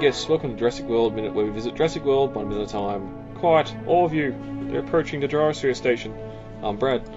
Yes, 0.00 0.26
welcome 0.26 0.52
to 0.52 0.56
Jurassic 0.56 0.86
World 0.86 1.14
Minute, 1.14 1.34
where 1.34 1.44
we 1.44 1.52
visit 1.52 1.74
Jurassic 1.76 2.02
World 2.02 2.34
one 2.34 2.48
minute 2.48 2.62
at 2.62 2.68
a 2.70 2.72
time. 2.72 3.34
Quiet, 3.34 3.72
all 3.86 4.06
of 4.06 4.14
you. 4.14 4.34
They're 4.62 4.80
approaching 4.80 5.20
the 5.20 5.28
Gyrosphere 5.28 5.76
Station. 5.76 6.16
I'm 6.62 6.76
Brad. 6.76 7.08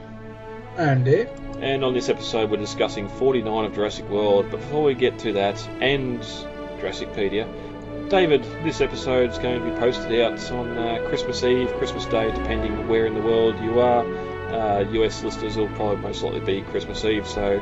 I'm 0.78 1.04
Dave. 1.04 1.30
And 1.62 1.86
on 1.86 1.94
this 1.94 2.10
episode, 2.10 2.52
we're 2.52 2.58
discussing 2.58 3.08
49 3.08 3.66
of 3.66 3.74
Jurassic 3.74 4.08
World. 4.10 4.52
But 4.52 4.60
before 4.60 4.84
we 4.84 4.94
get 4.94 5.18
to 5.20 5.32
that, 5.34 5.58
and 5.82 6.20
Jurassicpedia, 6.20 8.10
David, 8.10 8.44
this 8.64 8.82
episode 8.82 9.32
is 9.32 9.40
going 9.40 9.64
to 9.64 9.72
be 9.72 9.80
posted 9.80 10.20
out 10.20 10.52
on 10.52 10.78
uh, 10.78 11.08
Christmas 11.08 11.44
Eve, 11.44 11.72
Christmas 11.78 12.06
Day, 12.06 12.30
depending 12.30 12.88
where 12.90 13.06
in 13.06 13.16
the 13.16 13.22
world 13.22 13.58
you 13.62 13.80
are. 13.80 14.06
Uh, 14.54 14.82
US 14.82 15.24
listeners 15.24 15.56
will 15.56 15.70
probably 15.70 15.98
most 15.98 16.22
likely 16.22 16.42
be 16.42 16.62
Christmas 16.62 17.04
Eve, 17.06 17.26
so 17.26 17.58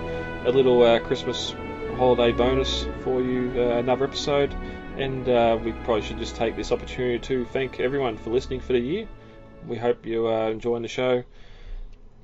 a 0.46 0.50
little 0.52 0.82
uh, 0.82 1.00
Christmas 1.00 1.54
holiday 1.98 2.32
bonus 2.32 2.88
for 3.04 3.22
you, 3.22 3.54
uh, 3.56 3.78
another 3.78 4.06
episode. 4.06 4.54
And 4.98 5.28
uh, 5.28 5.58
we 5.64 5.72
probably 5.72 6.04
should 6.04 6.20
just 6.20 6.36
take 6.36 6.56
this 6.56 6.72
opportunity 6.72 7.18
to 7.20 7.46
thank 7.46 7.80
everyone 7.80 8.18
for 8.18 8.30
listening 8.30 8.60
for 8.60 8.74
the 8.74 8.80
year. 8.80 9.08
We 9.68 9.78
hope 9.78 10.06
you 10.06 10.28
are 10.28 10.52
enjoying 10.52 10.84
the 10.84 10.88
show. 10.88 11.24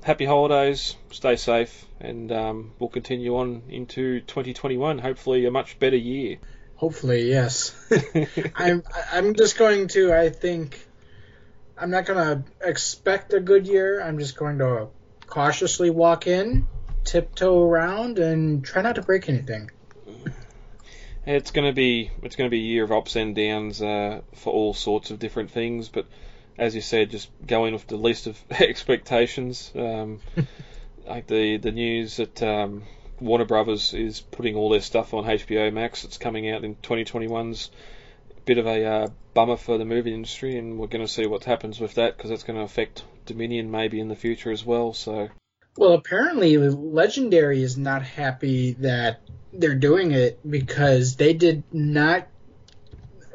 Happy 0.04 0.26
holidays, 0.26 0.96
stay 1.12 1.36
safe, 1.36 1.86
and 2.00 2.32
um, 2.32 2.72
we'll 2.78 2.90
continue 2.90 3.38
on 3.38 3.64
into 3.70 4.22
2021. 4.22 5.00
Hopefully, 5.00 5.46
a 5.46 5.52
much 5.52 5.80
better 5.80 5.98
year. 5.98 6.38
Hopefully, 6.76 7.28
yes. 7.28 7.76
I'm 8.56 8.84
I'm 9.12 9.34
just 9.34 9.58
going 9.58 9.88
to. 9.90 10.14
I 10.14 10.30
think 10.30 10.80
I'm 11.78 11.90
not 11.90 12.06
going 12.06 12.18
to 12.18 12.44
expect 12.62 13.34
a 13.34 13.40
good 13.40 13.68
year. 13.68 14.02
I'm 14.02 14.20
just 14.20 14.38
going 14.38 14.60
to 14.60 14.90
cautiously 15.26 15.90
walk 15.90 16.28
in, 16.28 16.68
tiptoe 17.04 17.62
around, 17.62 18.20
and 18.20 18.64
try 18.64 18.84
not 18.84 18.96
to 18.96 19.02
break 19.02 19.28
anything 19.28 19.72
it's 21.36 21.52
going 21.52 21.68
to 21.68 21.74
be 21.74 22.10
it's 22.24 22.36
going 22.36 22.50
to 22.50 22.52
be 22.52 22.60
a 22.60 22.68
year 22.68 22.84
of 22.84 22.92
ups 22.92 23.16
and 23.16 23.36
downs 23.36 23.82
uh, 23.82 24.22
for 24.36 24.52
all 24.52 24.74
sorts 24.74 25.12
of 25.12 25.20
different 25.20 25.52
things. 25.52 25.88
But 25.88 26.08
as 26.58 26.74
you 26.74 26.82
said, 26.82 27.12
just 27.12 27.30
going 27.46 27.70
in 27.70 27.74
with 27.74 27.88
the 27.88 27.98
list 27.98 28.28
of 28.28 28.42
expectations. 28.52 29.72
Um, 29.76 30.20
like 31.08 31.28
the 31.28 31.58
the 31.58 31.72
news 31.72 32.18
that 32.18 32.42
um, 32.42 32.84
Warner 33.20 33.46
Brothers 33.46 33.94
is 33.94 34.22
putting 34.22 34.56
all 34.56 34.70
their 34.70 34.82
stuff 34.82 35.14
on 35.14 35.26
HBO 35.26 35.72
Max. 35.72 36.04
It's 36.04 36.18
coming 36.18 36.50
out 36.50 36.64
in 36.64 36.76
2021's 36.76 37.70
a 38.36 38.42
bit 38.42 38.58
of 38.58 38.66
a 38.66 38.86
uh, 38.86 39.08
bummer 39.36 39.58
for 39.58 39.78
the 39.78 39.86
movie 39.86 40.14
industry, 40.14 40.58
and 40.58 40.80
we're 40.80 40.88
going 40.88 41.06
to 41.06 41.12
see 41.12 41.28
what 41.28 41.44
happens 41.44 41.80
with 41.80 41.94
that 41.96 42.18
because 42.18 42.32
that's 42.32 42.44
going 42.44 42.58
to 42.58 42.66
affect 42.66 43.04
Dominion 43.28 43.70
maybe 43.70 44.00
in 44.00 44.08
the 44.08 44.16
future 44.16 44.52
as 44.52 44.66
well. 44.66 44.94
So. 44.94 45.30
Well, 45.78 45.94
apparently, 45.94 46.58
Legendary 46.58 47.64
is 47.64 47.78
not 47.78 48.04
happy 48.04 48.74
that 48.80 49.22
they're 49.54 49.76
doing 49.76 50.12
it 50.12 50.40
because 50.50 51.16
they 51.16 51.34
did 51.34 51.64
not. 51.72 52.28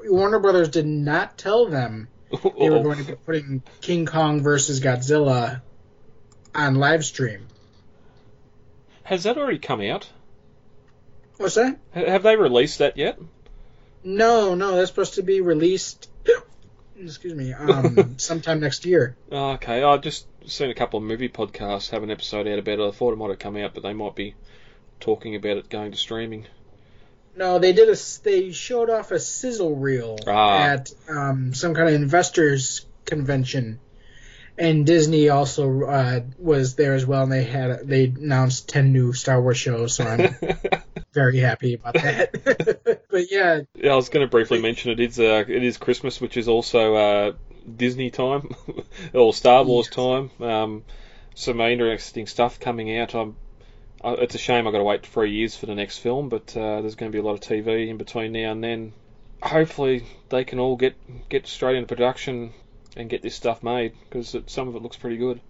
Warner 0.04 0.38
Brothers 0.38 0.68
did 0.68 0.86
not 0.86 1.38
tell 1.38 1.66
them 1.68 2.08
they 2.30 2.70
were 2.70 2.82
going 2.82 2.98
to 2.98 3.04
be 3.04 3.14
putting 3.14 3.62
King 3.80 4.06
Kong 4.06 4.42
versus 4.42 4.80
Godzilla 4.80 5.62
on 6.54 6.74
live 6.74 7.04
stream. 7.04 7.46
Has 9.04 9.24
that 9.24 9.36
already 9.36 9.58
come 9.58 9.80
out? 9.80 10.10
What's 11.36 11.56
that? 11.56 11.78
Have 11.92 12.22
they 12.22 12.36
released 12.36 12.78
that 12.78 12.96
yet? 12.96 13.18
No, 14.02 14.54
no, 14.54 14.76
that's 14.76 14.90
supposed 14.90 15.14
to 15.14 15.22
be 15.22 15.40
released. 15.40 16.10
excuse 16.98 17.34
me, 17.34 17.52
um, 17.52 18.14
sometime 18.18 18.60
next 18.60 18.86
year. 18.86 19.16
Oh, 19.32 19.52
okay, 19.52 19.82
I 19.82 19.96
just 19.96 20.26
seen 20.46 20.70
a 20.70 20.74
couple 20.74 20.98
of 20.98 21.04
movie 21.04 21.28
podcasts 21.28 21.90
have 21.90 22.02
an 22.02 22.10
episode 22.10 22.46
out 22.46 22.58
about 22.58 22.78
it. 22.78 22.88
I 22.88 22.90
thought 22.90 23.12
it 23.12 23.16
might 23.16 23.30
have 23.30 23.38
come 23.38 23.56
out, 23.56 23.74
but 23.74 23.82
they 23.82 23.92
might 23.92 24.14
be 24.14 24.34
talking 25.00 25.34
about 25.34 25.56
it 25.56 25.68
going 25.68 25.92
to 25.92 25.98
streaming. 25.98 26.46
No, 27.36 27.58
they 27.58 27.72
did 27.72 27.88
a. 27.88 27.96
They 28.22 28.52
showed 28.52 28.90
off 28.90 29.10
a 29.10 29.18
sizzle 29.18 29.74
reel 29.74 30.18
ah. 30.26 30.60
at 30.60 30.92
um, 31.08 31.52
some 31.52 31.74
kind 31.74 31.88
of 31.88 31.94
investors 31.94 32.86
convention, 33.04 33.80
and 34.56 34.86
Disney 34.86 35.28
also 35.30 35.82
uh, 35.82 36.20
was 36.38 36.76
there 36.76 36.94
as 36.94 37.04
well. 37.04 37.24
And 37.24 37.32
they 37.32 37.42
had 37.42 37.88
they 37.88 38.04
announced 38.04 38.68
ten 38.68 38.92
new 38.92 39.12
Star 39.12 39.42
Wars 39.42 39.56
shows, 39.56 39.96
so 39.96 40.04
I'm 40.04 40.36
very 41.12 41.40
happy 41.40 41.74
about 41.74 41.94
that. 41.94 43.02
but 43.10 43.32
yeah, 43.32 43.62
yeah, 43.74 43.92
I 43.92 43.96
was 43.96 44.10
going 44.10 44.24
to 44.24 44.30
briefly 44.30 44.62
mention 44.62 44.92
it 44.92 45.00
is 45.00 45.18
uh, 45.18 45.44
it 45.48 45.64
is 45.64 45.76
Christmas, 45.76 46.20
which 46.20 46.36
is 46.36 46.46
also 46.46 46.94
uh, 46.94 47.32
Disney 47.76 48.10
time 48.10 48.54
or 49.14 49.32
Star 49.32 49.64
Wars 49.64 49.88
time. 49.88 50.30
Um, 50.40 50.84
some 51.34 51.60
interesting 51.60 52.26
stuff 52.26 52.60
coming 52.60 52.96
out. 52.96 53.14
I'm 53.14 53.36
uh, 54.04 54.16
it's 54.18 54.34
a 54.34 54.38
shame 54.38 54.66
I've 54.66 54.72
got 54.72 54.78
to 54.78 54.84
wait 54.84 55.06
three 55.06 55.32
years 55.32 55.56
for 55.56 55.64
the 55.64 55.74
next 55.74 55.98
film, 55.98 56.28
but 56.28 56.54
uh, 56.54 56.82
there's 56.82 56.94
going 56.94 57.10
to 57.10 57.16
be 57.16 57.20
a 57.20 57.26
lot 57.26 57.32
of 57.32 57.40
TV 57.40 57.88
in 57.88 57.96
between 57.96 58.32
now 58.32 58.52
and 58.52 58.62
then. 58.62 58.92
Hopefully, 59.42 60.04
they 60.28 60.44
can 60.44 60.58
all 60.58 60.76
get 60.76 60.94
get 61.28 61.46
straight 61.46 61.76
into 61.76 61.88
production 61.88 62.52
and 62.96 63.08
get 63.08 63.22
this 63.22 63.34
stuff 63.34 63.62
made 63.62 63.94
because 64.04 64.36
some 64.46 64.68
of 64.68 64.76
it 64.76 64.82
looks 64.82 64.96
pretty 64.96 65.16
good. 65.16 65.40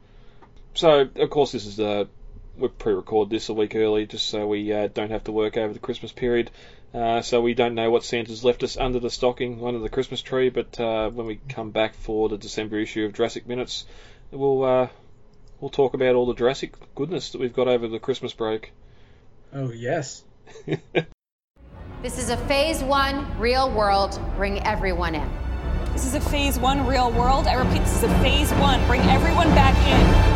So, 0.75 1.09
of 1.17 1.31
course, 1.31 1.53
this 1.53 1.67
is 1.67 1.81
uh, 1.81 2.05
we 2.57 2.69
pre-record 2.69 3.31
this 3.31 3.49
a 3.49 3.55
week 3.55 3.75
early 3.75 4.07
just 4.07 4.29
so 4.29 4.47
we 4.47 4.73
uh, 4.73 4.89
don't 4.89 5.11
have 5.11 5.25
to 5.25 5.33
work 5.33 5.57
over 5.57 5.73
the 5.73 5.79
Christmas 5.79 6.13
period. 6.13 6.51
Uh, 6.95 7.23
so 7.23 7.41
we 7.41 7.55
don't 7.55 7.75
know 7.75 7.91
what 7.91 8.05
Santa's 8.05 8.45
left 8.45 8.63
us 8.63 8.77
under 8.77 9.01
the 9.01 9.11
stocking, 9.11 9.67
under 9.67 9.81
the 9.81 9.89
Christmas 9.89 10.23
tree. 10.23 10.49
But 10.49 10.79
uh, 10.79 11.11
when 11.11 11.27
we 11.27 11.41
come 11.49 11.73
back 11.73 11.95
for 11.95 12.29
the 12.29 12.39
December 12.39 12.79
issue 12.79 13.05
of 13.05 13.15
Jurassic 13.15 13.49
Minutes, 13.49 13.85
we'll 14.31 14.63
uh, 14.63 14.89
we'll 15.61 15.71
talk 15.71 15.95
about 15.95 16.15
all 16.15 16.27
the 16.27 16.35
Jurassic 16.35 16.75
goodness 16.95 17.31
that 17.31 17.41
we've 17.41 17.53
got 17.53 17.67
over 17.67 17.89
the 17.89 17.99
Christmas 17.99 18.33
break. 18.33 18.73
Oh, 19.53 19.73
yes. 19.73 20.23
this 22.03 22.19
is 22.19 22.31
a 22.31 22.37
phase 22.37 22.81
one 22.83 23.39
real 23.41 23.71
world. 23.71 24.21
Bring 24.37 24.61
everyone 24.61 25.17
in. 25.17 25.29
This 25.93 26.07
is 26.07 26.15
a 26.15 26.21
phase 26.21 26.59
one 26.61 26.87
real 26.87 27.11
world. 27.11 27.49
I 27.49 27.55
repeat, 27.55 27.81
this 27.81 27.97
is 27.97 28.05
a 28.05 28.19
phase 28.19 28.53
one. 28.55 28.85
Bring 28.87 29.01
everyone 29.03 29.49
back 29.49 29.77
in. 29.87 30.35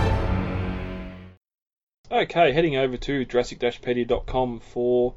Okay, 2.11 2.53
heading 2.53 2.77
over 2.77 2.97
to 2.97 3.25
Jurassic-pedia.com 3.25 4.61
for. 4.61 5.15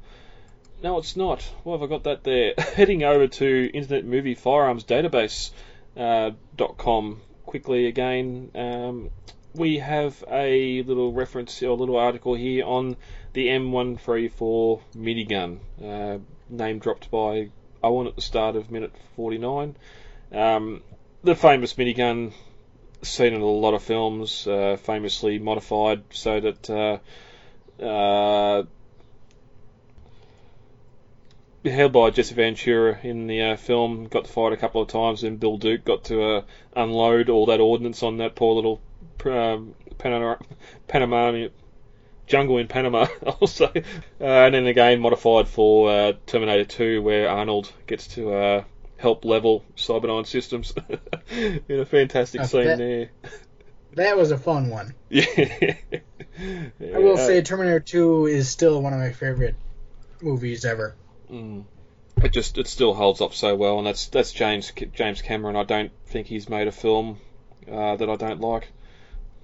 No, 0.82 0.98
it's 0.98 1.16
not. 1.16 1.42
Why 1.62 1.74
have 1.74 1.84
I 1.84 1.86
got 1.86 2.02
that 2.04 2.24
there? 2.24 2.54
heading 2.58 3.04
over 3.04 3.28
to 3.28 3.70
Internet 3.72 4.04
Movie 4.04 4.34
Firearms 4.34 4.82
Database.com 4.82 7.12
uh, 7.12 7.46
quickly 7.46 7.86
again. 7.86 8.50
Um, 8.56 9.10
we 9.54 9.78
have 9.78 10.24
a 10.28 10.82
little 10.82 11.12
reference 11.12 11.62
or 11.62 11.68
a 11.68 11.74
little 11.74 11.96
article 11.96 12.34
here 12.34 12.64
on 12.64 12.96
the 13.32 13.46
M134 13.46 14.80
minigun, 14.96 15.60
uh, 15.80 16.18
name 16.50 16.80
dropped 16.80 17.12
by 17.12 17.50
Owen 17.84 18.08
at 18.08 18.16
the 18.16 18.22
start 18.22 18.56
of 18.56 18.72
minute 18.72 18.92
49. 19.14 19.76
Um, 20.32 20.82
the 21.22 21.36
famous 21.36 21.74
minigun 21.74 22.32
seen 23.02 23.34
in 23.34 23.40
a 23.40 23.46
lot 23.46 23.74
of 23.74 23.84
films, 23.84 24.48
uh, 24.48 24.76
famously 24.82 25.38
modified 25.38 26.02
so 26.10 26.40
that 26.40 26.68
uh, 26.68 26.98
uh 27.84 28.64
held 31.64 31.92
by 31.92 32.10
Jesse 32.10 32.34
Ventura 32.34 32.98
in 33.02 33.26
the 33.26 33.42
uh, 33.42 33.56
film, 33.56 34.04
got 34.04 34.24
to 34.24 34.32
fight 34.32 34.52
a 34.52 34.56
couple 34.56 34.82
of 34.82 34.88
times, 34.88 35.22
and 35.22 35.38
Bill 35.38 35.58
Duke 35.58 35.84
got 35.84 36.04
to 36.04 36.22
uh, 36.22 36.42
unload 36.74 37.28
all 37.28 37.46
that 37.46 37.60
ordnance 37.60 38.02
on 38.02 38.18
that 38.18 38.34
poor 38.34 38.54
little 38.54 38.80
um, 39.26 39.74
Panama, 39.98 40.36
Panama 40.88 41.48
jungle 42.26 42.58
in 42.58 42.66
Panama, 42.68 43.06
I'll. 43.26 43.48
Uh, 43.60 43.80
and 44.20 44.54
then 44.54 44.66
again, 44.66 45.00
modified 45.00 45.48
for 45.48 45.90
uh, 45.90 46.12
Terminator 46.26 46.64
2, 46.64 47.02
where 47.02 47.28
Arnold 47.28 47.70
gets 47.86 48.08
to 48.08 48.32
uh, 48.32 48.64
help 48.96 49.24
level 49.24 49.64
Cyberdyne 49.76 50.26
systems 50.26 50.72
in 51.68 51.80
a 51.80 51.84
fantastic 51.84 52.44
scene 52.44 52.64
that, 52.64 52.78
there. 52.78 53.10
That 53.94 54.16
was 54.16 54.30
a 54.30 54.38
fun 54.38 54.70
one. 54.70 54.94
Yeah. 55.10 55.24
yeah. 55.90 56.00
I 56.94 56.98
will 56.98 57.18
say 57.18 57.42
Terminator 57.42 57.80
2 57.80 58.26
is 58.26 58.48
still 58.48 58.80
one 58.80 58.94
of 58.94 58.98
my 58.98 59.12
favorite 59.12 59.56
movies 60.22 60.64
ever. 60.64 60.94
Mm. 61.32 61.64
It 62.22 62.32
just 62.32 62.58
it 62.58 62.66
still 62.66 62.94
holds 62.94 63.20
up 63.20 63.32
so 63.32 63.56
well, 63.56 63.78
and 63.78 63.86
that's 63.86 64.08
that's 64.08 64.32
James 64.32 64.70
James 64.94 65.22
Cameron. 65.22 65.56
I 65.56 65.64
don't 65.64 65.90
think 66.06 66.26
he's 66.26 66.48
made 66.48 66.68
a 66.68 66.72
film 66.72 67.18
uh, 67.70 67.96
that 67.96 68.08
I 68.10 68.16
don't 68.16 68.40
like. 68.40 68.68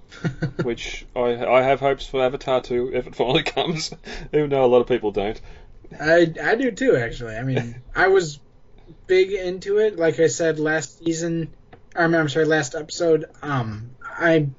which 0.63 1.05
I 1.15 1.45
I 1.45 1.61
have 1.61 1.79
hopes 1.79 2.07
for 2.07 2.23
Avatar 2.23 2.61
2 2.61 2.91
if 2.95 3.07
it 3.07 3.15
finally 3.15 3.43
comes, 3.55 3.93
even 4.33 4.49
though 4.49 4.65
a 4.65 4.67
lot 4.67 4.81
of 4.81 4.87
people 4.87 5.11
don't. 5.11 5.39
I 5.99 6.33
I 6.41 6.55
do 6.55 6.71
too, 6.71 6.95
actually. 6.95 7.35
I 7.35 7.43
mean, 7.43 7.81
I 7.95 8.07
was 8.07 8.39
big 9.07 9.31
into 9.31 9.77
it. 9.79 9.97
Like 9.97 10.19
I 10.19 10.27
said 10.27 10.59
last 10.59 10.99
season, 10.99 11.53
I'm, 11.95 12.13
I'm 12.13 12.29
sorry, 12.29 12.45
last 12.45 12.75
episode. 12.75 13.25
Um, 13.41 13.91
I 14.03 14.49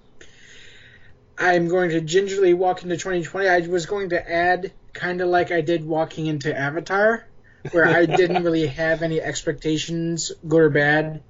I'm 1.39 1.69
going 1.69 1.91
to 1.91 2.01
gingerly 2.01 2.55
walk 2.55 2.83
into 2.83 2.97
2020. 2.97 3.49
I 3.49 3.61
was 3.61 3.87
going 3.87 4.11
to 4.11 4.31
add 4.31 4.73
kind 4.93 5.21
of 5.21 5.29
like 5.29 5.51
I 5.53 5.61
did 5.61 5.85
walking 5.85 6.27
into 6.27 6.57
Avatar, 6.57 7.27
where 7.73 7.87
I 7.87 8.07
didn't 8.07 8.45
really 8.45 8.67
have 8.67 9.03
any 9.03 9.21
expectations, 9.21 10.33
good 10.47 10.61
or 10.61 10.71
bad, 10.71 11.23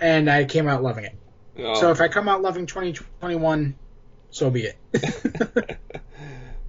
and 0.00 0.30
I 0.30 0.44
came 0.44 0.68
out 0.68 0.82
loving 0.82 1.04
it. 1.04 1.16
Oh. 1.58 1.74
So 1.74 1.90
if 1.90 2.00
I 2.00 2.08
come 2.08 2.28
out 2.28 2.42
loving 2.42 2.66
2021, 2.66 3.76
so 4.30 4.50
be 4.50 4.64
it. 4.66 4.76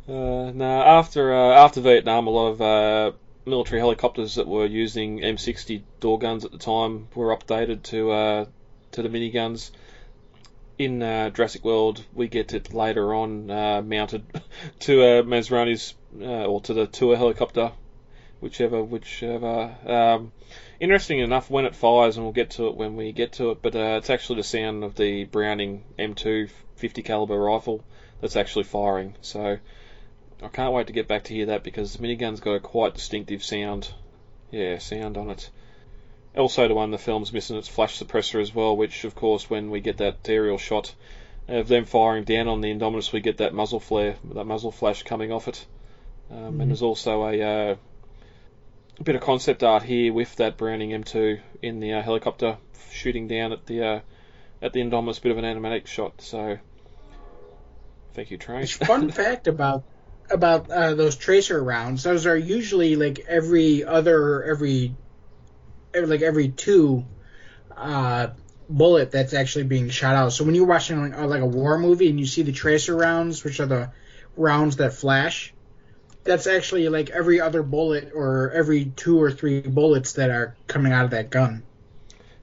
uh, 0.07 0.51
now, 0.51 0.99
after 0.99 1.33
uh, 1.33 1.65
after 1.65 1.81
Vietnam, 1.81 2.27
a 2.27 2.29
lot 2.29 2.47
of 2.49 2.61
uh, 2.61 3.11
military 3.45 3.79
helicopters 3.79 4.35
that 4.35 4.47
were 4.47 4.65
using 4.65 5.19
M60 5.19 5.83
door 5.99 6.19
guns 6.19 6.45
at 6.45 6.51
the 6.51 6.57
time 6.57 7.07
were 7.15 7.35
updated 7.35 7.83
to 7.83 8.11
uh, 8.11 8.45
to 8.91 9.01
the 9.01 9.09
miniguns. 9.09 9.71
In 10.77 11.01
uh, 11.01 11.29
Jurassic 11.29 11.63
World, 11.63 12.03
we 12.13 12.27
get 12.27 12.53
it 12.53 12.73
later 12.73 13.13
on 13.13 13.49
uh, 13.49 13.81
mounted 13.81 14.25
to 14.81 15.23
uh, 16.21 16.45
or 16.45 16.61
to 16.61 16.73
the 16.73 16.87
Tour 16.87 17.15
helicopter, 17.15 17.71
whichever, 18.39 18.83
whichever. 18.83 19.75
Um, 19.85 20.31
interesting 20.79 21.19
enough, 21.19 21.49
when 21.49 21.65
it 21.65 21.75
fires, 21.75 22.17
and 22.17 22.25
we'll 22.25 22.33
get 22.33 22.51
to 22.51 22.67
it 22.67 22.75
when 22.75 22.95
we 22.95 23.11
get 23.11 23.33
to 23.33 23.51
it, 23.51 23.61
but 23.61 23.75
uh, 23.75 23.97
it's 23.97 24.09
actually 24.09 24.37
the 24.37 24.43
sound 24.43 24.83
of 24.83 24.95
the 24.95 25.25
Browning 25.25 25.83
M2 25.97 26.49
50 26.75 27.01
caliber 27.01 27.39
rifle 27.39 27.83
that's 28.21 28.35
actually 28.35 28.63
firing. 28.63 29.15
So 29.21 29.57
I 30.41 30.47
can't 30.49 30.73
wait 30.73 30.87
to 30.87 30.93
get 30.93 31.07
back 31.07 31.23
to 31.25 31.33
hear 31.33 31.47
that 31.47 31.63
because 31.63 31.93
the 31.93 32.01
minigun's 32.01 32.39
got 32.39 32.55
a 32.55 32.59
quite 32.59 32.93
distinctive 32.93 33.43
sound. 33.43 33.89
Yeah, 34.51 34.77
sound 34.79 35.17
on 35.17 35.29
it. 35.29 35.49
Also, 36.37 36.67
the 36.67 36.75
one 36.75 36.91
the 36.91 36.97
film's 36.97 37.31
missing 37.31 37.55
its 37.55 37.69
flash 37.69 37.97
suppressor 37.97 38.41
as 38.41 38.53
well, 38.53 38.75
which 38.75 39.05
of 39.05 39.15
course 39.15 39.49
when 39.49 39.69
we 39.69 39.79
get 39.79 39.97
that 39.97 40.27
aerial 40.27 40.57
shot 40.57 40.93
of 41.47 41.67
them 41.67 41.85
firing 41.85 42.23
down 42.23 42.47
on 42.47 42.61
the 42.61 42.73
Indominus, 42.73 43.13
we 43.13 43.21
get 43.21 43.37
that 43.37 43.53
muzzle 43.53 43.79
flare, 43.79 44.15
that 44.33 44.45
muzzle 44.45 44.71
flash 44.71 45.03
coming 45.03 45.31
off 45.31 45.47
it. 45.47 45.65
Um, 46.29 46.37
mm-hmm. 46.37 46.61
And 46.61 46.71
there's 46.71 46.81
also 46.81 47.23
a 47.25 47.41
uh, 47.41 47.75
a 48.99 49.03
bit 49.03 49.15
of 49.15 49.21
concept 49.21 49.63
art 49.63 49.83
here 49.83 50.13
with 50.13 50.35
that 50.37 50.57
Browning 50.57 50.91
M2 50.91 51.39
in 51.61 51.79
the 51.79 51.93
uh, 51.93 52.01
helicopter 52.01 52.57
shooting 52.91 53.27
down 53.27 53.51
at 53.51 53.65
the 53.65 53.83
uh, 53.83 53.99
at 54.61 54.73
the 54.73 54.81
Indominus, 54.81 55.21
bit 55.21 55.31
of 55.31 55.37
an 55.37 55.45
animatic 55.45 55.87
shot. 55.87 56.21
So, 56.21 56.57
thank 58.13 58.31
you, 58.31 58.37
Trey. 58.37 58.65
Fun 58.65 59.11
fact 59.11 59.47
about 59.47 59.83
about 60.29 60.69
uh, 60.71 60.93
those 60.95 61.15
tracer 61.15 61.61
rounds; 61.61 62.03
those 62.03 62.25
are 62.25 62.37
usually 62.37 62.95
like 62.95 63.19
every 63.27 63.83
other 63.83 64.43
every, 64.43 64.95
every 65.93 66.07
like 66.07 66.21
every 66.21 66.49
two 66.49 67.05
uh, 67.75 68.27
bullet 68.69 69.11
that's 69.11 69.33
actually 69.33 69.65
being 69.65 69.89
shot 69.89 70.15
out. 70.15 70.33
So 70.33 70.43
when 70.43 70.55
you're 70.55 70.65
watching 70.65 71.11
like, 71.11 71.19
like 71.19 71.41
a 71.41 71.45
war 71.45 71.77
movie 71.77 72.09
and 72.09 72.19
you 72.19 72.25
see 72.25 72.43
the 72.43 72.51
tracer 72.51 72.95
rounds, 72.95 73.43
which 73.43 73.59
are 73.59 73.65
the 73.65 73.91
rounds 74.37 74.77
that 74.77 74.93
flash, 74.93 75.53
that's 76.25 76.47
actually 76.47 76.89
like 76.89 77.11
every 77.11 77.39
other 77.39 77.63
bullet 77.63 78.11
or 78.13 78.51
every 78.51 78.85
two 78.85 79.21
or 79.21 79.31
three 79.31 79.61
bullets 79.61 80.13
that 80.13 80.31
are 80.31 80.55
coming 80.67 80.91
out 80.91 81.05
of 81.05 81.11
that 81.11 81.29
gun. 81.29 81.63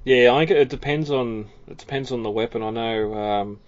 Yeah, 0.05 0.33
I 0.33 0.39
think 0.39 0.51
it 0.53 0.69
depends 0.69 1.11
on 1.11 1.51
it 1.67 1.79
depends 1.79 2.11
on 2.13 2.23
the 2.23 2.31
weapon. 2.31 2.63
I 2.63 2.71
know, 2.71 3.15
um, 3.15 3.61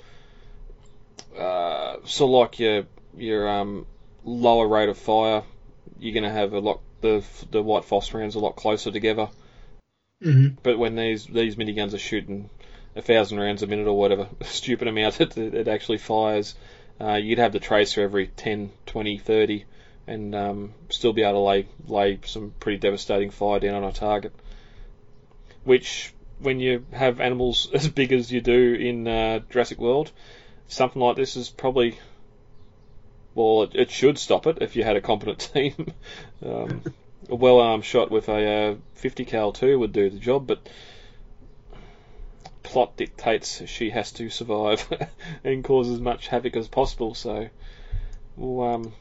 uh, 1.39 1.97
so 2.05 2.27
like 2.27 2.59
your 2.59 2.85
your 3.17 3.49
um, 3.49 3.87
lower 4.25 4.67
rate 4.67 4.89
of 4.89 4.97
fire, 4.97 5.43
you're 5.99 6.15
gonna 6.15 6.33
have 6.33 6.53
a 6.53 6.61
lot 6.61 6.81
the 7.01 7.25
the 7.51 7.63
white 7.63 7.85
phos 7.85 8.13
rounds 8.15 8.37
a 8.37 8.41
lot 8.41 8.57
closer 8.57 8.91
together. 8.91 9.29
Mm-hmm. 10.23 10.57
But 10.63 10.79
when 10.79 10.97
these 10.97 11.27
these 11.27 11.57
miniguns 11.57 11.93
are 11.93 11.99
shooting 11.99 12.51
a 12.97 13.03
thousand 13.03 13.39
rounds 13.39 13.65
a 13.65 13.67
minute 13.67 13.89
or 13.89 13.99
whatever 13.99 14.29
stupid 14.43 14.87
amount 14.87 15.21
it, 15.21 15.37
it 15.37 15.69
actually 15.69 15.99
fires, 15.99 16.55
uh, 17.01 17.15
you'd 17.15 17.39
have 17.39 17.53
the 17.53 17.61
tracer 17.61 18.03
every 18.03 18.29
10, 18.29 18.71
20, 18.87 19.19
30 19.19 19.65
and 20.06 20.35
um, 20.35 20.75
still 20.91 21.12
be 21.12 21.23
able 21.23 21.33
to 21.33 21.39
lay 21.41 21.67
lay 21.87 22.19
some 22.25 22.53
pretty 22.61 22.79
devastating 22.79 23.31
fire 23.31 23.61
down 23.61 23.83
on 23.83 23.85
a 23.85 23.93
target. 23.93 24.33
Which, 25.65 26.12
when 26.39 26.61
you 26.61 26.85
have 26.93 27.21
animals 27.21 27.69
as 27.75 27.89
big 27.89 28.12
as 28.12 28.31
you 28.31 28.41
do 28.41 28.75
in 28.75 29.09
uh, 29.09 29.41
Jurassic 29.51 29.79
World, 29.79 30.11
something 30.69 31.01
like 31.01 31.17
this 31.17 31.37
is 31.37 31.49
probably 31.51 31.99
well, 33.35 33.65
it, 33.65 33.75
it 33.75 33.91
should 33.91 34.19
stop 34.19 34.47
it 34.47 34.59
if 34.61 34.77
you 34.77 34.85
had 34.85 34.97
a 34.97 35.01
competent 35.01 35.39
team. 35.55 35.93
um, 36.45 36.83
a 37.29 37.35
well 37.35 37.59
armed 37.59 37.85
shot 37.85 38.11
with 38.11 38.29
a 38.29 38.73
uh, 38.73 38.75
50 38.95 39.25
cal 39.25 39.53
2 39.53 39.79
would 39.79 39.93
do 39.93 40.11
the 40.11 40.19
job, 40.19 40.47
but 40.47 40.69
plot 42.62 42.97
dictates 42.97 43.62
she 43.67 43.91
has 43.91 44.12
to 44.12 44.29
survive 44.31 44.87
and 45.45 45.65
cause 45.65 45.89
as 45.89 46.01
much 46.01 46.29
havoc 46.29 46.56
as 46.56 46.69
possible. 46.69 47.15
So 47.15 47.49
we'll 48.37 48.62
um, 48.62 48.93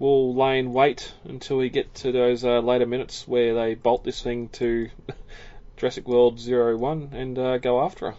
we'll 0.00 0.34
lay 0.34 0.58
in 0.58 0.72
wait 0.72 1.12
until 1.24 1.58
we 1.58 1.68
get 1.68 1.94
to 1.94 2.10
those 2.10 2.42
uh, 2.42 2.58
later 2.58 2.86
minutes 2.86 3.28
where 3.28 3.54
they 3.54 3.74
bolt 3.74 4.02
this 4.02 4.20
thing 4.20 4.48
to 4.48 4.88
Jurassic 5.76 6.08
World 6.08 6.40
Zero 6.40 6.76
One 6.76 7.10
and 7.12 7.38
uh, 7.38 7.58
go 7.58 7.80
after 7.82 8.10
her. 8.10 8.16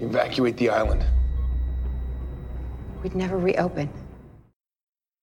Evacuate 0.00 0.58
the 0.58 0.68
island. 0.68 1.06
We'd 3.02 3.14
never 3.14 3.38
reopen. 3.38 3.88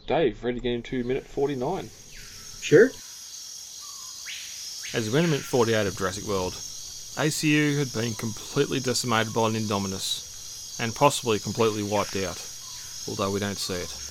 Dave, 0.08 0.44
ready 0.44 0.58
to 0.58 0.64
get 0.64 0.74
into 0.74 1.04
minute 1.04 1.28
49. 1.28 1.90
Sure. 2.62 2.88
As 4.94 5.08
we 5.08 5.14
went 5.14 5.30
minute 5.30 5.44
48 5.44 5.88
of 5.88 5.98
Jurassic 5.98 6.26
World, 6.26 6.54
ACU 6.54 7.78
had 7.78 7.94
been 7.94 8.14
completely 8.14 8.80
decimated 8.80 9.34
by 9.34 9.48
an 9.48 9.56
Indominus 9.56 10.80
and 10.80 10.96
possibly 10.96 11.40
completely 11.40 11.84
wiped 11.84 12.16
out, 12.16 12.42
although 13.08 13.32
we 13.32 13.40
don't 13.40 13.58
see 13.58 13.74
it. 13.74 14.11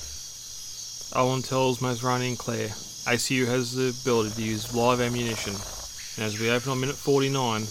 Owen 1.12 1.42
tells 1.42 1.80
Masrani 1.80 2.28
and 2.28 2.38
Claire 2.38 2.68
ACU 2.68 3.46
has 3.46 3.74
the 3.74 3.88
ability 3.88 4.30
to 4.36 4.42
use 4.42 4.74
live 4.74 5.00
ammunition, 5.00 5.54
and 6.16 6.24
as 6.24 6.38
we 6.38 6.50
open 6.50 6.70
on 6.70 6.80
minute 6.80 6.94
49, 6.94 7.66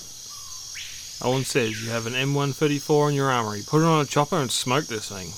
Owen 1.21 1.45
says 1.45 1.81
you 1.81 1.89
have 1.91 2.05
an 2.05 2.13
M134 2.13 3.09
in 3.09 3.15
your 3.15 3.31
armory. 3.31 3.61
Put 3.65 3.81
it 3.81 3.85
on 3.85 4.01
a 4.01 4.05
chopper 4.05 4.37
and 4.37 4.51
smoke 4.51 4.85
this 4.85 5.07
thing. 5.07 5.31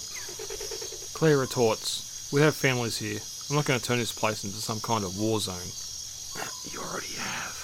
Claire 1.14 1.38
retorts, 1.38 2.30
We 2.32 2.42
have 2.42 2.56
families 2.56 2.98
here. 2.98 3.20
I'm 3.50 3.56
not 3.56 3.66
going 3.66 3.80
to 3.80 3.86
turn 3.86 4.00
this 4.00 4.18
place 4.18 4.44
into 4.44 4.58
some 4.58 4.80
kind 4.80 5.04
of 5.04 5.20
war 5.20 5.40
zone. 5.40 5.56
You 6.72 6.80
already 6.80 7.14
have. 7.18 7.58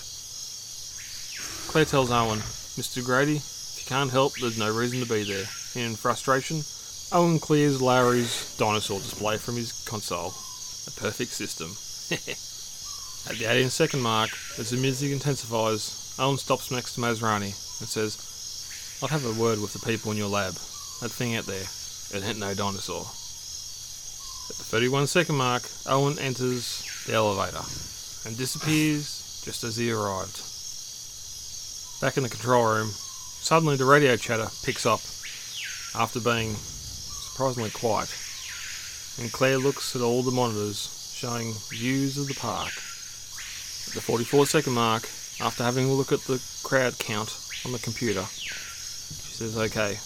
Claire 1.68 1.86
tells 1.86 2.12
Owen, 2.12 2.40
Mr. 2.78 3.04
Grady, 3.04 3.38
if 3.38 3.78
you 3.80 3.88
can't 3.88 4.12
help, 4.12 4.34
there's 4.36 4.60
no 4.60 4.72
reason 4.76 5.00
to 5.00 5.08
be 5.08 5.24
there. 5.24 5.46
In 5.76 5.96
frustration, 5.96 6.62
Owen 7.10 7.40
clears 7.40 7.82
Larry's 7.82 8.56
dinosaur 8.58 9.00
display 9.00 9.38
from 9.38 9.56
his 9.56 9.72
console. 9.88 10.34
A 10.88 11.00
perfect 11.00 11.32
system. 11.32 11.72
At 13.32 13.40
the 13.40 13.50
18 13.50 13.70
second 13.70 14.02
mark, 14.02 14.30
as 14.60 14.72
the 14.72 14.78
music 14.78 15.12
intensifies, 15.12 16.16
Owen 16.20 16.38
stops 16.38 16.70
next 16.70 16.96
to 16.96 17.02
Masrani 17.02 17.56
and 17.80 17.88
says, 17.88 19.00
I'll 19.02 19.08
have 19.08 19.26
a 19.26 19.42
word 19.42 19.62
with 19.62 19.72
the 19.72 19.80
people 19.80 20.12
in 20.12 20.18
your 20.18 20.28
lab. 20.28 20.54
That 21.00 21.12
thing 21.12 21.36
out 21.38 21.46
there, 21.46 21.64
it 21.64 22.28
ain't 22.28 22.40
no 22.40 22.54
dinosaur. 22.54 23.02
At 24.50 24.58
the 24.58 24.64
31 24.64 25.08
second 25.08 25.36
mark, 25.36 25.64
Owen 25.88 26.20
enters 26.20 26.84
the 27.06 27.14
elevator 27.14 27.64
and 28.26 28.38
disappears 28.38 29.42
just 29.46 29.64
as 29.64 29.78
he 29.78 29.92
arrived. 29.92 30.42
Back 32.02 32.18
in 32.18 32.24
the 32.24 32.30
control 32.30 32.66
room, 32.66 32.90
suddenly 32.90 33.78
the 33.78 33.86
radio 33.86 34.18
chatter 34.18 34.48
picks 34.64 34.86
up 34.86 35.00
after 35.96 36.20
being 36.20 36.56
surprisingly 37.38 37.70
quiet, 37.70 38.10
and 39.22 39.32
Claire 39.32 39.60
looks 39.60 39.96
at 39.96 40.02
all 40.02 40.24
the 40.24 40.32
monitors 40.32 41.14
showing 41.14 41.54
views 41.70 42.18
of 42.18 42.28
the 42.28 42.34
park. 42.34 42.74
At 43.86 43.94
the 43.94 44.02
44 44.02 44.48
second 44.48 44.74
mark, 44.74 45.04
after 45.40 45.64
having 45.64 45.86
a 45.86 45.94
look 45.94 46.12
at 46.12 46.22
the 46.22 46.42
crowd 46.64 46.98
count 46.98 47.38
on 47.64 47.74
the 47.74 47.78
computer, 47.78 48.24
she 48.24 49.36
says, 49.36 49.56
Okay, 49.56 50.00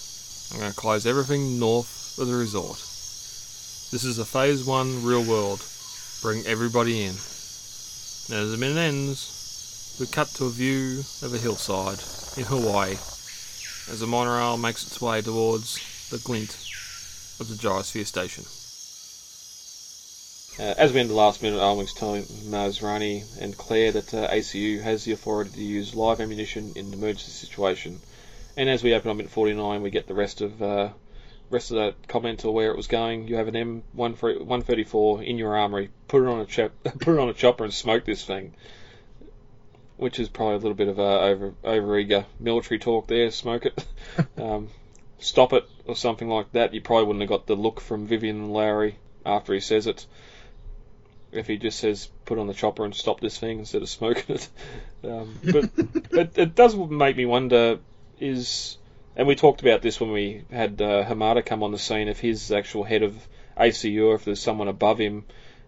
I'm 0.51 0.59
going 0.59 0.73
to 0.73 0.77
close 0.77 1.05
everything 1.05 1.57
north 1.57 2.19
of 2.19 2.27
the 2.27 2.35
resort. 2.35 2.79
This 3.91 4.03
is 4.03 4.19
a 4.19 4.25
phase 4.25 4.65
one 4.65 5.01
real 5.01 5.23
world. 5.23 5.65
Bring 6.21 6.45
everybody 6.45 7.03
in. 7.03 7.15
And 8.27 8.43
as 8.43 8.51
the 8.51 8.57
minute 8.59 8.77
ends, 8.77 9.95
we 10.01 10.05
cut 10.05 10.27
to 10.35 10.47
a 10.47 10.49
view 10.49 11.05
of 11.21 11.33
a 11.33 11.37
hillside 11.37 11.99
in 12.37 12.43
Hawaii 12.43 12.95
as 13.89 14.01
the 14.01 14.07
monorail 14.07 14.57
makes 14.57 14.85
its 14.85 14.99
way 14.99 15.21
towards 15.21 15.79
the 16.09 16.17
glint 16.17 16.70
of 17.41 17.49
the 17.49 17.55
gyrosphere 17.55 18.05
station. 18.05 18.45
Uh, 20.59 20.75
as 20.77 20.93
we 20.93 20.99
end 20.99 21.09
the 21.09 21.15
last 21.15 21.41
minute, 21.41 21.59
Owen's 21.59 21.93
telling 21.93 22.23
Masrani 22.23 23.23
and 23.41 23.57
Claire 23.57 23.91
that 23.93 24.13
uh, 24.13 24.29
ACU 24.29 24.81
has 24.81 25.05
the 25.05 25.11
authority 25.11 25.51
to 25.51 25.63
use 25.63 25.95
live 25.95 26.21
ammunition 26.21 26.73
in 26.75 26.87
an 26.87 26.93
emergency 26.93 27.31
situation. 27.31 27.99
And 28.55 28.69
as 28.69 28.83
we 28.83 28.93
open 28.93 29.09
up 29.09 29.17
minute 29.17 29.31
49, 29.31 29.81
we 29.81 29.89
get 29.89 30.07
the 30.07 30.13
rest 30.13 30.41
of 30.41 30.61
uh, 30.61 30.89
rest 31.49 31.71
of 31.71 31.77
that 31.77 32.07
comment 32.07 32.45
or 32.45 32.53
where 32.53 32.69
it 32.69 32.77
was 32.77 32.87
going. 32.87 33.27
You 33.27 33.37
have 33.37 33.47
an 33.47 33.83
M134 33.95 35.25
in 35.25 35.37
your 35.37 35.57
armory. 35.57 35.89
Put 36.07 36.23
it 36.23 36.27
on 36.27 36.41
a 36.41 36.69
put 36.99 37.15
it 37.15 37.19
on 37.19 37.29
a 37.29 37.33
chopper 37.33 37.63
and 37.63 37.73
smoke 37.73 38.05
this 38.05 38.23
thing. 38.23 38.53
Which 39.97 40.19
is 40.19 40.29
probably 40.29 40.55
a 40.55 40.59
little 40.59 40.73
bit 40.73 40.89
of 40.89 40.99
a 40.99 41.21
over 41.21 41.53
over 41.63 41.97
eager 41.97 42.25
military 42.39 42.79
talk 42.79 43.07
there. 43.07 43.31
Smoke 43.31 43.65
it. 43.65 43.85
um, 44.37 44.69
stop 45.21 45.53
it 45.53 45.67
or 45.85 45.95
something 45.95 46.27
like 46.27 46.51
that. 46.51 46.73
You 46.73 46.81
probably 46.81 47.05
wouldn't 47.05 47.21
have 47.21 47.29
got 47.29 47.47
the 47.47 47.55
look 47.55 47.79
from 47.79 48.07
Vivian 48.07 48.37
and 48.37 48.53
Lowry 48.53 48.97
after 49.25 49.53
he 49.53 49.59
says 49.59 49.87
it 49.87 50.05
if 51.31 51.47
he 51.47 51.57
just 51.57 51.79
says 51.79 52.09
put 52.25 52.37
on 52.37 52.47
the 52.47 52.53
chopper 52.53 52.83
and 52.83 52.93
stop 52.93 53.19
this 53.19 53.37
thing 53.37 53.59
instead 53.59 53.81
of 53.81 53.89
smoking 53.89 54.35
it. 54.35 54.49
Um, 55.03 55.39
but 55.43 55.63
it, 56.11 56.37
it, 56.37 56.53
does 56.53 56.75
make 56.75 57.17
me 57.17 57.25
wonder 57.25 57.79
is, 58.19 58.77
and 59.15 59.27
we 59.27 59.33
talked 59.33 59.61
about 59.61 59.81
this 59.81 59.99
when 59.99 60.11
we 60.11 60.43
had 60.51 60.79
uh, 60.79 61.03
Hamada 61.03 61.43
come 61.43 61.63
on 61.63 61.71
the 61.71 61.79
scene, 61.79 62.07
if 62.07 62.19
he's 62.19 62.51
actual 62.51 62.83
head 62.83 63.01
of 63.01 63.15
ACU 63.57 64.09
or 64.09 64.13
if 64.13 64.25
there's 64.25 64.43
someone 64.43 64.67
above 64.67 64.99
him, 64.99 65.25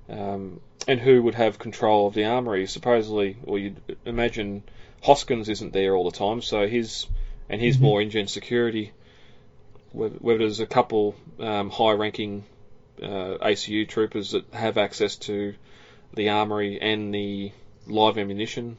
um, 0.08 0.62
and 0.88 1.00
who 1.00 1.24
would 1.24 1.34
have 1.34 1.58
control 1.58 2.06
of 2.06 2.14
the 2.14 2.26
armory. 2.26 2.68
Supposedly, 2.68 3.38
or 3.44 3.58
you'd 3.58 3.82
imagine 4.06 4.62
Hoskins 5.02 5.50
isn't 5.50 5.74
there 5.74 5.96
all 5.96 6.08
the 6.08 6.16
time, 6.16 6.44
so 6.44 6.68
he's 6.68 7.08
and 7.50 7.60
he's 7.60 7.78
mm-hmm. 7.78 7.86
more 7.86 8.02
InGen 8.02 8.28
security. 8.28 8.92
Whether, 9.94 10.16
whether 10.16 10.40
there's 10.40 10.60
a 10.60 10.66
couple 10.66 11.16
um, 11.40 11.70
high-ranking 11.70 12.44
uh, 13.02 13.38
ACU 13.42 13.88
troopers 13.88 14.32
that 14.32 14.54
have 14.54 14.78
access 14.78 15.16
to 15.18 15.56
the 16.14 16.30
armory 16.30 16.80
and 16.82 17.14
the 17.14 17.52
live 17.88 18.18
ammunition 18.18 18.78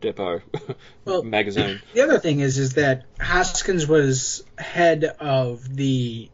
depot 0.00 0.42
well, 1.04 1.22
magazine. 1.22 1.80
The 1.94 2.02
other 2.02 2.18
thing 2.18 2.40
is 2.40 2.58
is 2.58 2.74
that 2.74 3.04
Hoskins 3.20 3.86
was 3.86 4.44
head 4.58 5.04
of 5.04 5.74
the 5.74 6.28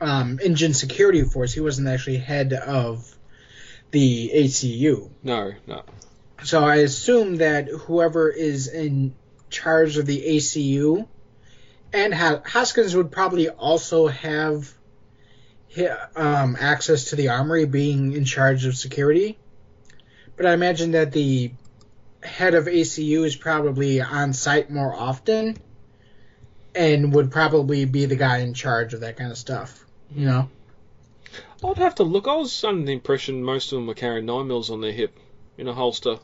um, 0.00 0.38
InGen 0.42 0.74
security 0.74 1.22
force. 1.22 1.52
He 1.52 1.60
wasn't 1.60 1.88
actually 1.88 2.18
head 2.18 2.52
of 2.52 3.16
the 3.90 4.30
ACU. 4.34 5.10
No, 5.22 5.52
no. 5.66 5.82
So 6.44 6.62
I 6.62 6.76
assume 6.76 7.36
that 7.36 7.68
whoever 7.68 8.28
is 8.28 8.68
in 8.68 9.14
charge 9.48 9.96
of 9.96 10.06
the 10.06 10.22
ACU 10.36 11.08
and 11.96 12.12
Hoskins 12.12 12.94
would 12.94 13.10
probably 13.10 13.48
also 13.48 14.06
have 14.06 14.72
um, 16.14 16.56
access 16.60 17.04
to 17.04 17.16
the 17.16 17.30
armory, 17.30 17.64
being 17.64 18.12
in 18.12 18.26
charge 18.26 18.66
of 18.66 18.76
security. 18.76 19.38
But 20.36 20.44
I 20.44 20.52
imagine 20.52 20.92
that 20.92 21.12
the 21.12 21.52
head 22.22 22.54
of 22.54 22.66
ACU 22.66 23.24
is 23.24 23.34
probably 23.34 24.02
on 24.02 24.34
site 24.34 24.70
more 24.70 24.94
often 24.94 25.56
and 26.74 27.14
would 27.14 27.30
probably 27.30 27.86
be 27.86 28.04
the 28.04 28.16
guy 28.16 28.38
in 28.38 28.52
charge 28.52 28.92
of 28.92 29.00
that 29.00 29.16
kind 29.16 29.30
of 29.30 29.38
stuff. 29.38 29.82
You 30.14 30.26
know? 30.26 30.50
I'd 31.64 31.78
have 31.78 31.94
to 31.96 32.02
look. 32.02 32.28
I 32.28 32.36
was 32.36 32.62
under 32.62 32.84
the 32.84 32.92
impression 32.92 33.42
most 33.42 33.72
of 33.72 33.76
them 33.76 33.86
were 33.86 33.94
carrying 33.94 34.26
9 34.26 34.46
mils 34.46 34.70
on 34.70 34.82
their 34.82 34.92
hip 34.92 35.18
in 35.56 35.66
a 35.66 35.72
holster. 35.72 36.18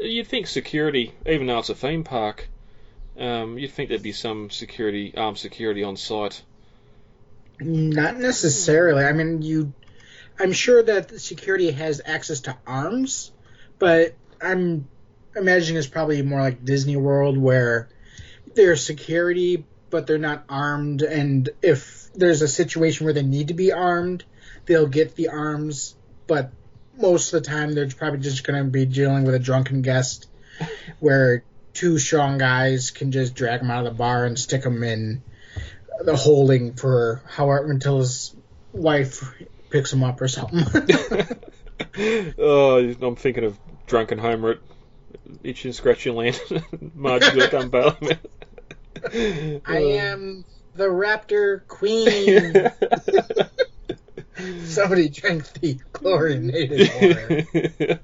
You'd 0.00 0.26
think 0.26 0.48
security, 0.48 1.12
even 1.24 1.46
though 1.46 1.60
it's 1.60 1.70
a 1.70 1.74
theme 1.76 2.02
park, 2.02 2.48
um, 3.18 3.58
you'd 3.58 3.72
think 3.72 3.88
there'd 3.88 4.02
be 4.02 4.12
some 4.12 4.50
security, 4.50 5.14
armed 5.16 5.38
security 5.38 5.84
on 5.84 5.96
site. 5.96 6.42
Not 7.60 8.16
necessarily. 8.16 9.04
I 9.04 9.12
mean, 9.12 9.42
you. 9.42 9.72
I'm 10.38 10.52
sure 10.52 10.82
that 10.82 11.20
security 11.20 11.70
has 11.70 12.00
access 12.04 12.40
to 12.40 12.56
arms, 12.66 13.30
but 13.78 14.14
I'm 14.42 14.88
imagining 15.36 15.78
it's 15.78 15.86
probably 15.86 16.22
more 16.22 16.40
like 16.40 16.64
Disney 16.64 16.96
World 16.96 17.38
where 17.38 17.88
there's 18.54 18.84
security, 18.84 19.64
but 19.90 20.08
they're 20.08 20.18
not 20.18 20.44
armed, 20.48 21.02
and 21.02 21.48
if 21.62 22.12
there's 22.14 22.42
a 22.42 22.48
situation 22.48 23.04
where 23.04 23.14
they 23.14 23.22
need 23.22 23.48
to 23.48 23.54
be 23.54 23.72
armed, 23.72 24.24
they'll 24.66 24.88
get 24.88 25.14
the 25.14 25.28
arms, 25.28 25.94
but 26.26 26.50
most 26.96 27.32
of 27.32 27.42
the 27.42 27.48
time 27.48 27.72
they're 27.72 27.88
probably 27.88 28.20
just 28.20 28.44
going 28.44 28.64
to 28.64 28.70
be 28.70 28.86
dealing 28.86 29.24
with 29.24 29.34
a 29.34 29.38
drunken 29.38 29.82
guest 29.82 30.28
where 31.00 31.44
two 31.74 31.98
strong 31.98 32.38
guys 32.38 32.90
can 32.90 33.12
just 33.12 33.34
drag 33.34 33.60
him 33.60 33.70
out 33.70 33.86
of 33.86 33.92
the 33.92 33.98
bar 33.98 34.24
and 34.24 34.38
stick 34.38 34.64
him 34.64 34.82
in 34.82 35.22
the 36.02 36.16
holding 36.16 36.74
for 36.74 37.22
however 37.28 37.70
until 37.70 37.98
his 37.98 38.34
wife 38.72 39.34
picks 39.70 39.92
him 39.92 40.02
up 40.02 40.20
or 40.20 40.28
something. 40.28 40.64
oh, 42.38 42.94
I'm 43.02 43.16
thinking 43.16 43.44
of 43.44 43.58
drunken 43.86 44.18
Homer 44.18 44.52
at 44.52 44.58
Itchy 45.42 45.72
Scratchy 45.72 46.10
Land. 46.10 46.40
Marge 46.94 47.34
bail 47.34 47.96
I 49.12 49.60
uh. 49.66 49.78
am 49.78 50.44
the 50.74 50.86
Raptor 50.86 51.66
Queen. 51.66 52.70
Somebody 54.64 55.08
drank 55.08 55.52
the 55.54 55.78
chlorinated 55.92 56.90
water. 56.94 58.00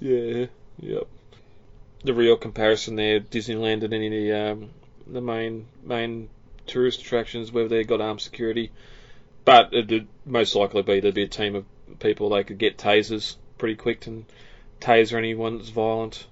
yeah, 0.00 0.46
yep. 0.80 1.08
The 2.06 2.14
real 2.14 2.36
comparison 2.36 2.94
there, 2.94 3.18
Disneyland 3.18 3.82
and 3.82 3.92
any 3.92 4.06
of 4.06 4.12
the 4.12 4.32
um, 4.32 4.70
the 5.08 5.20
main 5.20 5.66
main 5.82 6.28
tourist 6.64 7.00
attractions 7.00 7.50
whether 7.50 7.68
they've 7.68 7.84
got 7.84 8.00
armed 8.00 8.20
security. 8.20 8.70
But 9.44 9.74
it'd 9.74 10.06
most 10.24 10.54
likely 10.54 10.82
be 10.82 11.00
there'd 11.00 11.14
be 11.14 11.24
a 11.24 11.28
team 11.28 11.56
of 11.56 11.64
people 11.98 12.28
they 12.28 12.44
could 12.44 12.58
get 12.58 12.78
tasers 12.78 13.34
pretty 13.58 13.74
quick 13.74 14.06
and 14.06 14.24
taser 14.80 15.18
anyone 15.18 15.58
that's 15.58 15.70
violent. 15.70 16.28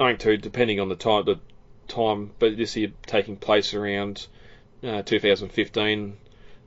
I 0.00 0.08
think 0.08 0.20
too, 0.20 0.38
depending 0.38 0.80
on 0.80 0.88
the 0.88 0.96
time, 0.96 1.26
the 1.26 1.38
time, 1.86 2.30
but 2.38 2.56
this 2.56 2.76
year 2.76 2.92
taking 3.04 3.36
place 3.36 3.74
around 3.74 4.26
uh, 4.82 5.02
2015. 5.02 6.16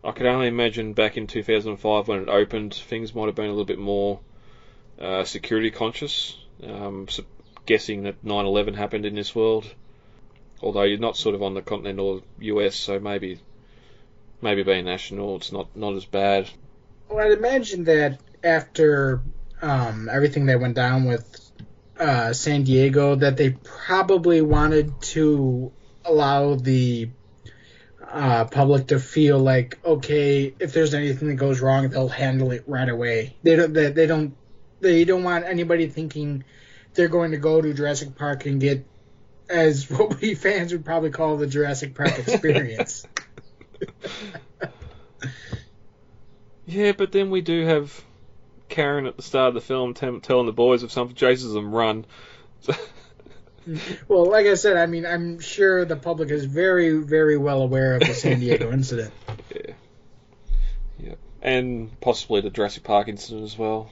I 0.03 0.11
could 0.11 0.27
only 0.27 0.47
imagine 0.47 0.93
back 0.93 1.17
in 1.17 1.25
2005 1.25 2.07
when 2.07 2.21
it 2.21 2.29
opened, 2.29 2.75
things 2.75 3.15
might 3.15 3.25
have 3.25 3.35
been 3.35 3.45
a 3.45 3.49
little 3.49 3.65
bit 3.65 3.79
more 3.79 4.19
uh, 4.99 5.23
security 5.23 5.71
conscious. 5.71 6.37
Um, 6.63 7.07
guessing 7.69 8.01
that 8.03 8.25
9/11 8.25 8.73
happened 8.75 9.05
in 9.05 9.13
this 9.13 9.35
world, 9.35 9.63
although 10.59 10.81
you're 10.81 10.97
not 10.97 11.15
sort 11.15 11.35
of 11.35 11.43
on 11.43 11.53
the 11.53 11.61
continental 11.61 12.23
US, 12.39 12.75
so 12.75 12.99
maybe 12.99 13.39
maybe 14.41 14.63
being 14.63 14.85
national, 14.85 15.35
it's 15.35 15.51
not 15.51 15.67
not 15.75 15.93
as 15.93 16.05
bad. 16.05 16.49
Well, 17.07 17.23
I'd 17.23 17.37
imagine 17.37 17.83
that 17.83 18.19
after 18.43 19.21
um, 19.61 20.09
everything 20.11 20.47
that 20.47 20.59
went 20.59 20.75
down 20.75 21.05
with 21.05 21.51
uh, 21.99 22.33
San 22.33 22.63
Diego, 22.63 23.15
that 23.15 23.37
they 23.37 23.51
probably 23.51 24.41
wanted 24.41 24.99
to 25.13 25.71
allow 26.05 26.55
the 26.55 27.09
uh, 28.11 28.45
public 28.45 28.87
to 28.87 28.99
feel 28.99 29.37
like, 29.37 29.77
okay, 29.85 30.55
if 30.59 30.73
there's 30.73 30.95
anything 30.95 31.27
that 31.27 31.35
goes 31.35 31.61
wrong, 31.61 31.87
they'll 31.89 32.07
handle 32.07 32.49
it 32.51 32.63
right 32.65 32.89
away. 32.89 33.35
They 33.43 33.55
don't. 33.55 33.73
They, 33.73 33.91
they 33.91 34.07
don't. 34.07 34.35
They 34.81 35.03
don't 35.05 35.23
want 35.23 35.45
anybody 35.45 35.87
thinking 35.87 36.45
they're 36.99 37.07
going 37.07 37.31
to 37.31 37.37
go 37.37 37.61
to 37.61 37.73
Jurassic 37.73 38.17
Park 38.17 38.45
and 38.45 38.59
get 38.59 38.85
as 39.49 39.89
what 39.89 40.19
we 40.19 40.35
fans 40.35 40.73
would 40.73 40.83
probably 40.83 41.11
call 41.11 41.37
the 41.37 41.47
Jurassic 41.47 41.95
Park 41.95 42.19
experience. 42.27 43.07
yeah, 46.65 46.91
but 46.91 47.13
then 47.13 47.29
we 47.29 47.39
do 47.39 47.65
have 47.65 48.03
Karen 48.67 49.05
at 49.05 49.15
the 49.15 49.23
start 49.23 49.47
of 49.47 49.53
the 49.53 49.61
film 49.61 49.93
t- 49.93 50.19
telling 50.19 50.45
the 50.45 50.51
boys 50.51 50.83
if 50.83 50.91
something 50.91 51.15
chases 51.15 51.53
them, 51.53 51.73
run. 51.73 52.05
well, 54.09 54.29
like 54.29 54.47
I 54.47 54.55
said, 54.55 54.75
I 54.75 54.85
mean, 54.85 55.05
I'm 55.05 55.39
sure 55.39 55.85
the 55.85 55.95
public 55.95 56.31
is 56.31 56.43
very, 56.43 56.97
very 56.97 57.37
well 57.37 57.61
aware 57.61 57.95
of 57.95 58.01
the 58.01 58.13
San 58.13 58.41
Diego 58.41 58.73
incident. 58.73 59.13
Yeah. 59.55 59.73
Yeah. 60.99 61.15
And 61.41 61.97
possibly 62.01 62.41
the 62.41 62.49
Jurassic 62.49 62.83
Park 62.83 63.07
incident 63.07 63.45
as 63.45 63.57
well. 63.57 63.89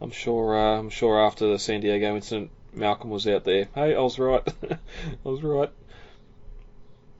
I'm 0.00 0.10
sure. 0.10 0.56
Uh, 0.56 0.78
I'm 0.78 0.90
sure 0.90 1.20
after 1.20 1.50
the 1.50 1.58
San 1.58 1.80
Diego 1.80 2.16
incident, 2.16 2.50
Malcolm 2.72 3.10
was 3.10 3.26
out 3.26 3.44
there. 3.44 3.68
Hey, 3.74 3.94
I 3.94 4.00
was 4.00 4.18
right. 4.18 4.42
I 4.70 5.28
was 5.28 5.42
right. 5.42 5.70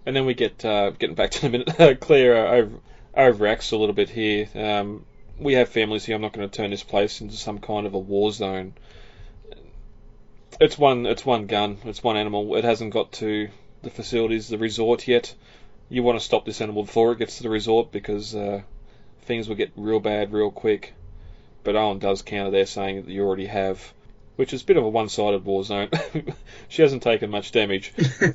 And 0.06 0.16
then 0.16 0.24
we 0.24 0.34
get 0.34 0.64
uh, 0.64 0.90
getting 0.90 1.14
back 1.14 1.30
to 1.32 1.42
the 1.42 1.50
minute. 1.50 2.00
Claire 2.00 2.46
uh, 2.46 2.50
over, 2.52 2.80
overacts 3.16 3.72
a 3.72 3.76
little 3.76 3.94
bit 3.94 4.08
here. 4.08 4.48
Um, 4.54 5.04
we 5.38 5.54
have 5.54 5.68
families 5.68 6.04
here. 6.04 6.16
I'm 6.16 6.22
not 6.22 6.32
going 6.32 6.48
to 6.48 6.56
turn 6.56 6.70
this 6.70 6.82
place 6.82 7.20
into 7.20 7.36
some 7.36 7.58
kind 7.58 7.86
of 7.86 7.94
a 7.94 7.98
war 7.98 8.32
zone. 8.32 8.74
It's 10.60 10.78
one. 10.78 11.06
It's 11.06 11.24
one 11.24 11.46
gun. 11.46 11.78
It's 11.84 12.02
one 12.02 12.16
animal. 12.16 12.56
It 12.56 12.64
hasn't 12.64 12.92
got 12.92 13.12
to 13.12 13.48
the 13.82 13.90
facilities, 13.90 14.48
the 14.48 14.58
resort 14.58 15.06
yet. 15.06 15.34
You 15.88 16.02
want 16.02 16.18
to 16.18 16.24
stop 16.24 16.44
this 16.44 16.60
animal 16.60 16.84
before 16.84 17.12
it 17.12 17.18
gets 17.18 17.38
to 17.38 17.42
the 17.42 17.50
resort 17.50 17.90
because 17.90 18.34
uh, 18.34 18.62
things 19.22 19.48
will 19.48 19.56
get 19.56 19.72
real 19.76 20.00
bad 20.00 20.32
real 20.32 20.50
quick. 20.50 20.94
But 21.62 21.76
Owen 21.76 21.98
does 21.98 22.22
counter 22.22 22.50
there, 22.50 22.66
saying 22.66 23.02
that 23.02 23.10
you 23.10 23.22
already 23.22 23.46
have, 23.46 23.92
which 24.36 24.52
is 24.52 24.62
a 24.62 24.64
bit 24.64 24.76
of 24.76 24.84
a 24.84 24.88
one-sided 24.88 25.44
war 25.44 25.62
zone. 25.64 25.90
she 26.68 26.82
hasn't 26.82 27.02
taken 27.02 27.30
much 27.30 27.52
damage. 27.52 27.92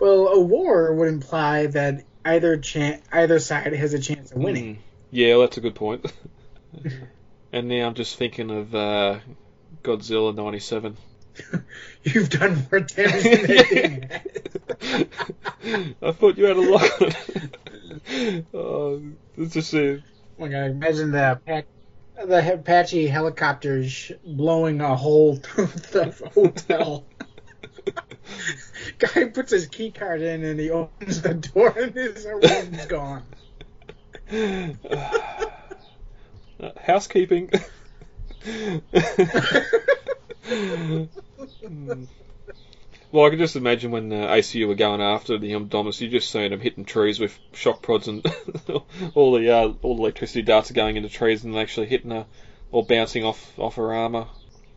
well, 0.00 0.28
a 0.28 0.40
war 0.40 0.94
would 0.94 1.08
imply 1.08 1.66
that 1.66 2.04
either 2.24 2.56
chan- 2.58 3.02
either 3.10 3.38
side 3.38 3.72
has 3.72 3.94
a 3.94 3.98
chance 3.98 4.30
of 4.32 4.38
winning. 4.38 4.76
Mm. 4.76 4.78
Yeah, 5.10 5.32
well, 5.32 5.40
that's 5.42 5.56
a 5.56 5.60
good 5.60 5.74
point. 5.74 6.10
and 7.52 7.68
now 7.68 7.86
I'm 7.86 7.94
just 7.94 8.16
thinking 8.16 8.50
of 8.50 8.74
uh, 8.74 9.18
Godzilla 9.82 10.34
'97. 10.34 10.96
You've 12.02 12.30
done 12.30 12.66
more 12.70 12.80
damage 12.80 13.22
than 13.22 13.46
they 13.46 14.20
I 16.02 16.12
thought 16.12 16.36
you 16.36 16.44
had 16.44 16.56
a 16.56 16.70
lot. 16.70 16.90
oh, 18.54 19.02
it's 19.36 19.54
just 19.54 19.72
a. 19.74 20.02
My 20.42 20.48
god, 20.48 20.72
imagine 20.72 21.12
the 21.12 21.40
the 22.16 22.54
Apache 22.54 23.06
helicopters 23.06 24.10
blowing 24.26 24.80
a 24.80 24.96
hole 24.96 25.36
through 25.36 25.66
the 25.66 26.30
hotel. 26.34 27.06
Guy 28.98 29.26
puts 29.26 29.52
his 29.52 29.68
key 29.68 29.92
card 29.92 30.20
in 30.20 30.42
and 30.42 30.58
he 30.58 30.70
opens 30.70 31.22
the 31.22 31.34
door 31.34 31.68
and 31.78 31.94
his 31.94 32.26
room's 32.26 32.86
gone. 32.86 33.22
Uh, 36.60 36.70
housekeeping. 36.80 37.48
Well, 43.12 43.26
I 43.26 43.28
can 43.28 43.38
just 43.38 43.56
imagine 43.56 43.90
when 43.90 44.08
the 44.08 44.16
ACU 44.16 44.66
were 44.66 44.74
going 44.74 45.02
after 45.02 45.36
the 45.36 45.52
Indominus, 45.52 46.00
you 46.00 46.08
just 46.08 46.30
seeing 46.30 46.50
them 46.50 46.60
hitting 46.60 46.86
trees 46.86 47.20
with 47.20 47.38
shock 47.52 47.82
prods 47.82 48.08
and 48.08 48.24
all 49.14 49.32
the 49.32 49.50
uh, 49.50 49.74
all 49.82 49.96
the 49.96 50.02
electricity 50.02 50.40
darts 50.40 50.70
are 50.70 50.74
going 50.74 50.96
into 50.96 51.10
trees 51.10 51.44
and 51.44 51.54
actually 51.54 51.88
hitting 51.88 52.10
her 52.10 52.24
or 52.70 52.86
bouncing 52.86 53.22
off 53.22 53.58
off 53.58 53.76
her 53.76 53.92
armor. 53.92 54.28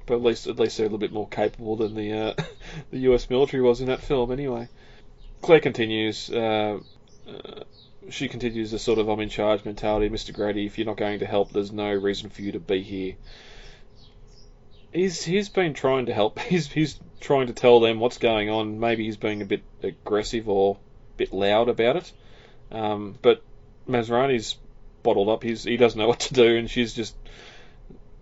But 0.05 0.15
at 0.15 0.21
least 0.21 0.47
at 0.47 0.59
least 0.59 0.75
they're 0.75 0.85
a 0.85 0.89
little 0.89 0.97
bit 0.97 1.13
more 1.13 1.29
capable 1.29 1.77
than 1.77 1.95
the 1.95 2.11
uh, 2.11 2.33
the 2.91 2.99
U.S. 3.07 3.29
military 3.29 3.63
was 3.63 3.79
in 3.79 3.87
that 3.87 4.01
film, 4.01 4.29
anyway. 4.33 4.67
Claire 5.41 5.61
continues. 5.61 6.29
Uh, 6.29 6.79
uh, 7.29 7.63
she 8.09 8.27
continues 8.27 8.69
the 8.69 8.79
sort 8.79 8.99
of 8.99 9.07
I'm 9.07 9.21
in 9.21 9.29
charge 9.29 9.63
mentality. 9.63 10.09
Mr. 10.09 10.33
Grady, 10.33 10.65
if 10.65 10.77
you're 10.77 10.87
not 10.87 10.97
going 10.97 11.19
to 11.19 11.25
help, 11.25 11.53
there's 11.53 11.71
no 11.71 11.93
reason 11.93 12.29
for 12.29 12.41
you 12.41 12.51
to 12.51 12.59
be 12.59 12.83
here 12.83 13.15
he's 14.95 15.23
he's 15.23 15.49
been 15.49 15.73
trying 15.73 16.07
to 16.07 16.13
help. 16.13 16.39
He's 16.51 16.71
he's 16.71 16.99
trying 17.19 17.48
to 17.48 17.53
tell 17.53 17.79
them 17.79 18.00
what's 18.00 18.17
going 18.17 18.50
on. 18.50 18.79
Maybe 18.79 19.05
he's 19.05 19.17
being 19.17 19.41
a 19.41 19.45
bit 19.45 19.63
aggressive 19.84 20.50
or 20.50 20.75
a 20.75 21.17
bit 21.17 21.34
loud 21.34 21.69
about 21.69 21.98
it. 21.98 22.12
Um, 22.72 23.15
but 23.22 23.43
Masrani's 23.88 24.57
bottled 25.03 25.29
up. 25.29 25.43
He's 25.43 25.63
he 25.63 25.77
doesn't 25.77 26.00
know 26.00 26.07
what 26.07 26.22
to 26.22 26.34
do, 26.34 26.57
and 26.57 26.69
she's 26.69 26.93
just 26.93 27.15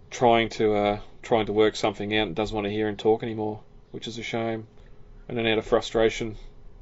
trying 0.09 0.49
to 0.49 0.73
uh, 0.75 0.99
trying 1.21 1.45
to 1.47 1.53
work 1.53 1.75
something 1.75 2.15
out 2.17 2.27
and 2.27 2.35
doesn't 2.35 2.53
want 2.53 2.65
to 2.65 2.71
hear 2.71 2.87
him 2.87 2.97
talk 2.97 3.23
anymore, 3.23 3.61
which 3.91 4.07
is 4.07 4.17
a 4.17 4.23
shame. 4.23 4.67
And 5.27 5.37
then 5.37 5.47
out 5.47 5.57
of 5.57 5.65
frustration 5.65 6.35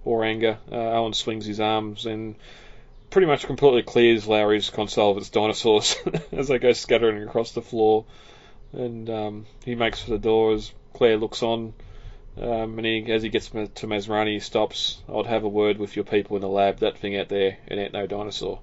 or 0.04 0.24
anger, 0.24 0.58
uh, 0.72 0.76
Owen 0.76 1.14
swings 1.14 1.46
his 1.46 1.60
arms 1.60 2.08
and 2.08 2.36
pretty 3.12 3.28
much 3.28 3.46
completely 3.46 3.84
clears 3.84 4.28
Lowry's 4.28 4.70
console 4.70 5.12
of 5.12 5.18
its 5.18 5.30
dinosaurs 5.30 5.96
as 6.32 6.48
they 6.48 6.58
go 6.58 6.74
scattering 6.74 7.22
across 7.24 7.52
the 7.52 7.62
floor 7.62 8.06
and 8.74 9.10
um, 9.10 9.46
he 9.66 9.76
makes 9.76 10.02
for 10.02 10.12
the 10.12 10.20
door 10.20 10.54
as 10.54 10.72
Claire 10.94 11.18
looks 11.18 11.44
on. 11.44 11.74
Um, 12.38 12.78
and 12.78 12.86
he, 12.86 13.12
as 13.12 13.24
he 13.24 13.30
gets 13.30 13.50
to 13.50 13.88
Masrani, 13.88 14.34
he 14.34 14.40
stops. 14.40 15.02
I'd 15.14 15.26
have 15.26 15.44
a 15.44 15.50
word 15.50 15.78
with 15.78 15.96
your 15.96 16.06
people 16.06 16.38
in 16.38 16.42
the 16.42 16.50
lab. 16.50 16.80
That 16.80 16.98
thing 16.98 17.18
out 17.18 17.30
there, 17.30 17.58
it 17.68 17.78
ain't 17.78 17.94
no 17.94 18.08
dinosaur. 18.08 18.60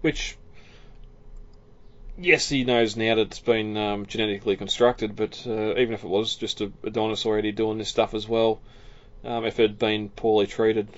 Which, 0.00 0.36
yes, 2.18 2.48
he 2.48 2.64
knows 2.64 2.96
now 2.96 3.14
that 3.14 3.28
it's 3.28 3.38
been 3.38 3.76
um, 3.76 4.06
genetically 4.06 4.56
constructed, 4.56 5.14
but 5.14 5.42
uh, 5.46 5.76
even 5.76 5.94
if 5.94 6.02
it 6.02 6.10
was 6.10 6.34
just 6.36 6.60
a, 6.60 6.72
a 6.82 6.90
dinosaur 6.90 7.32
already 7.32 7.52
doing 7.52 7.78
this 7.78 7.88
stuff 7.88 8.14
as 8.14 8.28
well, 8.28 8.60
um, 9.24 9.44
if 9.44 9.58
it 9.60 9.62
had 9.62 9.78
been 9.78 10.08
poorly 10.08 10.46
treated, 10.46 10.88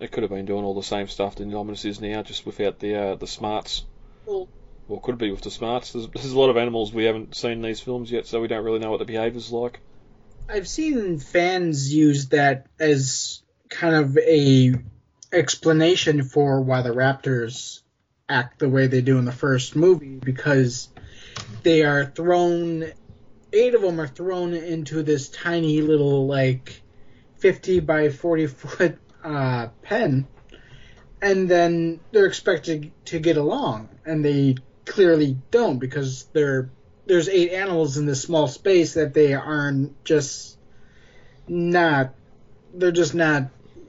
it 0.00 0.10
could 0.10 0.22
have 0.22 0.30
been 0.30 0.46
doing 0.46 0.64
all 0.64 0.74
the 0.74 0.82
same 0.82 1.06
stuff 1.06 1.36
that 1.36 1.46
Indominus 1.46 1.84
is 1.84 2.00
now, 2.00 2.22
just 2.22 2.46
without 2.46 2.80
the 2.80 2.96
uh, 2.96 3.14
the 3.14 3.26
smarts. 3.26 3.84
Well, 4.26 4.48
or 4.88 5.00
could 5.00 5.18
be 5.18 5.30
with 5.30 5.42
the 5.42 5.50
smarts. 5.50 5.92
There's, 5.92 6.08
there's 6.08 6.32
a 6.32 6.38
lot 6.38 6.50
of 6.50 6.56
animals 6.56 6.92
we 6.92 7.04
haven't 7.04 7.36
seen 7.36 7.52
in 7.52 7.62
these 7.62 7.80
films 7.80 8.10
yet, 8.10 8.26
so 8.26 8.40
we 8.40 8.48
don't 8.48 8.64
really 8.64 8.80
know 8.80 8.90
what 8.90 8.98
the 8.98 9.04
behaviour's 9.04 9.52
like. 9.52 9.78
I've 10.48 10.68
seen 10.68 11.18
fans 11.18 11.94
use 11.94 12.28
that 12.28 12.66
as 12.78 13.42
kind 13.68 13.94
of 13.94 14.18
a 14.18 14.74
explanation 15.32 16.24
for 16.24 16.60
why 16.60 16.82
the 16.82 16.90
Raptors 16.90 17.80
act 18.28 18.58
the 18.58 18.68
way 18.68 18.86
they 18.86 19.00
do 19.00 19.18
in 19.18 19.24
the 19.24 19.32
first 19.32 19.76
movie 19.76 20.16
because 20.16 20.88
they 21.62 21.82
are 21.84 22.04
thrown 22.04 22.92
eight 23.52 23.74
of 23.74 23.82
them 23.82 24.00
are 24.00 24.08
thrown 24.08 24.54
into 24.54 25.02
this 25.02 25.28
tiny 25.28 25.82
little 25.82 26.26
like 26.26 26.82
50 27.38 27.80
by 27.80 28.08
40 28.08 28.46
foot 28.46 28.98
uh, 29.22 29.68
pen 29.82 30.26
and 31.20 31.48
then 31.48 32.00
they're 32.10 32.26
expected 32.26 32.92
to 33.06 33.18
get 33.18 33.36
along 33.36 33.88
and 34.04 34.24
they 34.24 34.56
clearly 34.84 35.38
don't 35.50 35.78
because 35.78 36.24
there 36.32 36.70
there's 37.06 37.28
eight 37.28 37.52
animals 37.52 37.96
in 37.96 38.06
this 38.06 38.22
small 38.22 38.48
space 38.48 38.94
that 38.94 39.14
they 39.14 39.34
aren't 39.34 40.04
just 40.04 40.56
not 41.48 42.14
they're 42.74 42.92
just 42.92 43.14
not 43.14 43.50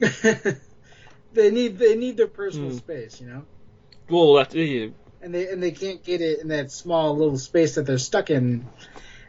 they 1.32 1.50
need 1.50 1.78
they 1.78 1.96
need 1.96 2.16
their 2.16 2.26
personal 2.26 2.70
mm. 2.70 2.76
space, 2.76 3.20
you 3.20 3.26
know. 3.26 3.44
Well, 4.08 4.34
that's 4.34 4.54
yeah. 4.54 4.88
And 5.22 5.34
they 5.34 5.48
and 5.48 5.62
they 5.62 5.70
can't 5.70 6.02
get 6.02 6.20
it 6.20 6.40
in 6.40 6.48
that 6.48 6.70
small 6.70 7.16
little 7.16 7.38
space 7.38 7.74
that 7.76 7.86
they're 7.86 7.98
stuck 7.98 8.30
in, 8.30 8.66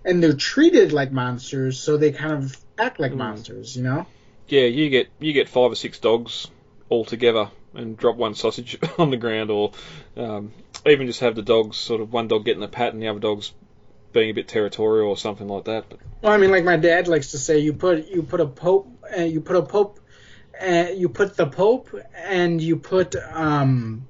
and 0.03 0.21
they're 0.21 0.33
treated 0.33 0.91
like 0.91 1.11
monsters, 1.11 1.79
so 1.79 1.97
they 1.97 2.11
kind 2.11 2.33
of 2.33 2.57
act 2.77 2.99
like 2.99 3.13
mm. 3.13 3.17
monsters, 3.17 3.75
you 3.75 3.83
know. 3.83 4.05
Yeah, 4.47 4.65
you 4.65 4.89
get 4.89 5.09
you 5.19 5.33
get 5.33 5.49
five 5.49 5.71
or 5.71 5.75
six 5.75 5.99
dogs 5.99 6.47
all 6.89 7.05
together 7.05 7.49
and 7.73 7.97
drop 7.97 8.15
one 8.15 8.35
sausage 8.35 8.77
on 8.97 9.09
the 9.09 9.17
ground, 9.17 9.51
or 9.51 9.71
um, 10.17 10.51
even 10.85 11.07
just 11.07 11.21
have 11.21 11.35
the 11.35 11.41
dogs 11.41 11.77
sort 11.77 12.01
of 12.01 12.11
one 12.11 12.27
dog 12.27 12.45
getting 12.45 12.61
the 12.61 12.67
pat 12.67 12.93
and 12.93 13.01
the 13.01 13.07
other 13.07 13.19
dog's 13.19 13.53
being 14.15 14.31
a 14.31 14.33
bit 14.33 14.47
territorial 14.47 15.09
or 15.09 15.17
something 15.17 15.47
like 15.47 15.65
that. 15.65 15.85
But. 15.89 15.99
Well, 16.23 16.33
I 16.33 16.37
mean, 16.37 16.49
like 16.49 16.63
my 16.63 16.77
dad 16.77 17.07
likes 17.07 17.31
to 17.31 17.37
say, 17.37 17.59
you 17.59 17.73
put 17.73 18.07
you 18.07 18.23
put 18.23 18.39
a 18.41 18.47
pope 18.47 18.87
and 19.11 19.21
uh, 19.21 19.25
you 19.25 19.41
put 19.41 19.57
a 19.57 19.61
pope 19.61 19.99
and 20.59 20.87
uh, 20.87 20.91
you 20.91 21.09
put 21.09 21.37
the 21.37 21.45
pope 21.45 21.93
and 22.15 22.59
you 22.59 22.77
put 22.77 23.15
um 23.15 24.07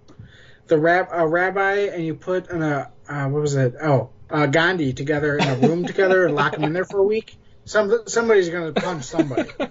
the 0.68 0.78
rab 0.78 1.08
a 1.12 1.28
rabbi 1.28 1.88
and 1.88 2.06
you 2.06 2.13
put 2.13 2.50
an 2.50 2.62
uh, 2.62 2.88
uh 3.10 3.28
what 3.28 3.41
was 3.41 3.56
it 3.56 3.76
oh 3.82 4.12
uh, 4.30 4.46
Gandhi 4.46 4.94
together 4.94 5.38
in 5.38 5.48
a 5.48 5.56
room 5.68 5.86
together 5.91 6.26
and 6.26 6.36
lock 6.36 6.54
them 6.54 6.63
in 6.63 6.74
there 6.74 6.86
for 6.86 7.00
a 7.00 7.04
week. 7.04 7.36
Some 7.65 8.04
somebody's 8.06 8.50
gonna 8.50 8.74
punch 8.74 9.04
somebody. 9.04 9.50
oh, 9.60 9.70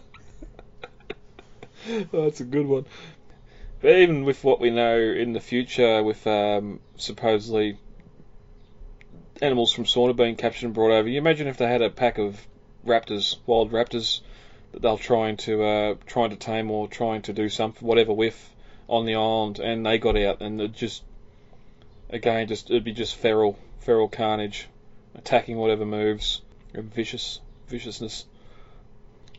that's 2.25 2.41
a 2.41 2.45
good 2.45 2.67
one. 2.67 2.85
But 3.81 3.97
even 3.97 4.25
with 4.25 4.43
what 4.43 4.61
we 4.61 4.71
know 4.71 4.99
in 4.99 5.33
the 5.33 5.41
future, 5.41 6.03
with 6.03 6.27
um, 6.27 6.81
supposedly 6.97 7.79
animals 9.43 9.73
from 9.73 9.85
Sorna 9.85 10.15
being 10.15 10.37
captured 10.37 10.67
and 10.67 10.75
brought 10.75 10.93
over, 10.93 11.09
you 11.09 11.19
imagine 11.19 11.47
if 11.49 11.57
they 11.57 11.67
had 11.67 11.83
a 11.83 11.91
pack 11.91 12.19
of 12.19 12.41
raptors, 12.87 13.37
wild 13.47 13.73
raptors, 13.73 14.21
that 14.73 14.83
they're 14.83 14.97
trying 14.97 15.37
to 15.39 15.63
uh, 15.63 15.95
trying 16.07 16.31
to 16.31 16.37
tame 16.37 16.71
or 16.71 16.89
trying 16.89 17.23
to 17.23 17.33
do 17.33 17.49
something, 17.49 17.87
whatever 17.87 18.13
with 18.13 18.55
on 18.89 19.07
the 19.07 19.15
island, 19.15 19.59
and 19.59 19.85
they 19.85 19.99
got 19.99 20.17
out, 20.17 20.41
and 20.41 20.75
just 20.75 21.03
again, 22.11 22.47
just 22.47 22.71
it'd 22.71 22.85
be 22.85 22.93
just 22.93 23.17
feral, 23.17 23.59
feral 23.81 24.09
carnage, 24.09 24.69
attacking 25.15 25.57
whatever 25.57 25.85
moves, 25.85 26.43
vicious, 26.73 27.41
viciousness. 27.69 28.25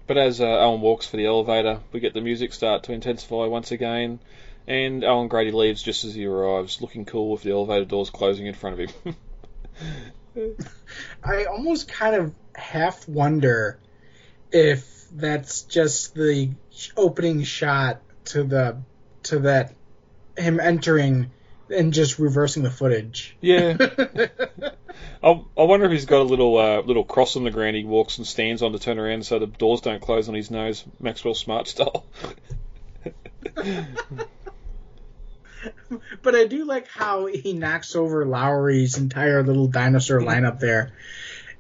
But 0.08 0.18
as 0.18 0.40
uh, 0.40 0.46
Owen 0.46 0.82
walks 0.82 1.08
for 1.08 1.18
the 1.18 1.26
elevator, 1.26 1.80
we 1.92 2.00
get 2.00 2.14
the 2.14 2.22
music 2.22 2.54
start 2.54 2.84
to 2.84 2.94
intensify 2.94 3.46
once 3.46 3.72
again, 3.72 4.20
and 4.68 5.04
Owen 5.04 5.28
Grady 5.28 5.52
leaves 5.52 5.82
just 5.82 6.04
as 6.04 6.14
he 6.14 6.26
arrives, 6.26 6.82
looking 6.82 7.06
cool 7.06 7.32
with 7.32 7.44
the 7.44 7.52
elevator 7.52 7.86
doors 7.86 8.10
closing 8.10 8.46
in 8.46 8.54
front 8.54 8.80
of 8.80 8.90
him. 8.90 9.16
I 11.24 11.46
almost 11.46 11.88
kind 11.88 12.16
of 12.16 12.34
half 12.56 13.08
wonder 13.08 13.80
if 14.52 15.06
that's 15.12 15.64
just 15.64 16.14
the 16.16 16.52
opening 16.98 17.44
shot 17.44 18.02
to 18.26 18.44
the 18.44 18.78
to 19.24 19.40
that 19.40 19.74
him 20.38 20.60
entering 20.60 21.32
and 21.70 21.94
just 21.94 22.20
reversing 22.20 22.64
the 22.64 22.72
footage. 22.72 23.36
Yeah. 23.42 23.78
I, 25.24 25.42
I 25.58 25.64
wonder 25.64 25.86
if 25.88 25.92
he's 25.92 26.06
got 26.06 26.22
a 26.22 26.24
little 26.24 26.58
uh, 26.58 26.82
little 26.82 27.04
cross 27.04 27.36
on 27.36 27.44
the 27.44 27.52
ground 27.52 27.76
he 27.76 27.84
walks 27.84 28.18
and 28.18 28.28
stands 28.28 28.62
on 28.62 28.74
to 28.74 28.80
turn 28.80 29.00
around 29.00 29.26
so 29.26 29.40
the 29.40 29.48
doors 29.48 29.82
don't 29.82 30.02
close 30.02 30.30
on 30.30 30.36
his 30.36 30.52
nose, 30.52 30.84
Maxwell 31.00 31.34
Smart 31.34 31.68
style. 31.68 32.06
but 36.22 36.36
I 36.36 36.46
do 36.46 36.66
like 36.66 36.88
how 36.88 37.26
he 37.28 37.54
knocks 37.54 37.96
over 37.96 38.26
Lowry's 38.26 38.98
entire 38.98 39.44
little 39.44 39.68
dinosaur 39.68 40.20
lineup 40.20 40.60
there. 40.60 40.94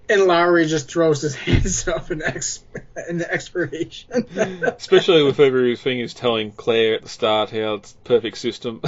And 0.07 0.25
Lowry 0.25 0.67
just 0.67 0.91
throws 0.91 1.21
his 1.21 1.35
hands 1.35 1.87
up 1.87 2.11
in, 2.11 2.21
ex- 2.21 2.63
in 3.09 3.17
the 3.17 3.31
expiration. 3.31 4.11
Especially 4.63 5.23
with 5.23 5.39
everything 5.39 5.97
he's 5.97 6.13
telling 6.13 6.51
Claire 6.51 6.95
at 6.95 7.03
the 7.03 7.09
start 7.09 7.49
how 7.49 7.75
it's 7.75 7.93
perfect 8.03 8.37
system, 8.37 8.81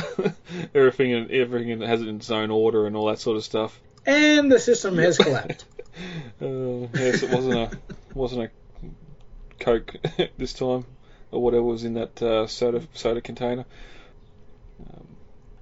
everything 0.75 1.13
and 1.13 1.32
everything 1.32 1.82
has 1.82 2.01
it 2.01 2.08
in 2.08 2.17
its 2.17 2.30
own 2.30 2.51
order 2.51 2.86
and 2.86 2.95
all 2.95 3.08
that 3.08 3.19
sort 3.19 3.38
of 3.38 3.43
stuff. 3.43 3.80
And 4.06 4.51
the 4.51 4.60
system 4.60 4.97
has 4.99 5.17
collapsed. 5.17 5.65
uh, 6.41 6.88
yes, 6.93 7.23
it 7.23 7.32
wasn't 7.32 7.56
a 7.56 7.71
wasn't 8.13 8.43
a 8.43 8.51
Coke 9.60 9.95
this 10.38 10.53
time 10.53 10.86
or 11.32 11.41
whatever 11.41 11.63
was 11.63 11.84
in 11.84 11.95
that 11.95 12.21
uh, 12.21 12.47
soda 12.47 12.82
soda 12.93 13.21
container. 13.21 13.65
Um, 14.80 15.08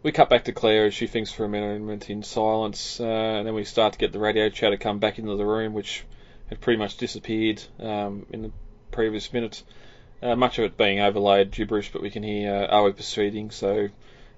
we 0.03 0.11
cut 0.11 0.29
back 0.29 0.45
to 0.45 0.51
Claire 0.51 0.85
as 0.85 0.93
she 0.93 1.07
thinks 1.07 1.31
for 1.31 1.45
a 1.45 1.49
minute 1.49 2.09
in 2.09 2.23
silence, 2.23 2.99
uh, 2.99 3.03
and 3.03 3.47
then 3.47 3.53
we 3.53 3.63
start 3.63 3.93
to 3.93 3.99
get 3.99 4.11
the 4.11 4.19
radio 4.19 4.49
chatter 4.49 4.77
come 4.77 4.99
back 4.99 5.17
into 5.19 5.35
the 5.35 5.45
room, 5.45 5.73
which 5.73 6.03
had 6.47 6.61
pretty 6.61 6.77
much 6.77 6.97
disappeared 6.97 7.63
um, 7.79 8.25
in 8.29 8.43
the 8.43 8.51
previous 8.91 9.33
minute. 9.33 9.63
Uh, 10.21 10.35
much 10.35 10.57
of 10.59 10.65
it 10.65 10.77
being 10.77 10.99
overlaid 10.99 11.51
gibberish, 11.51 11.91
but 11.91 12.01
we 12.01 12.09
can 12.09 12.23
hear 12.23 12.53
uh, 12.53 12.67
are 12.67 12.83
we 12.83 12.91
proceeding? 12.91 13.51
So 13.51 13.89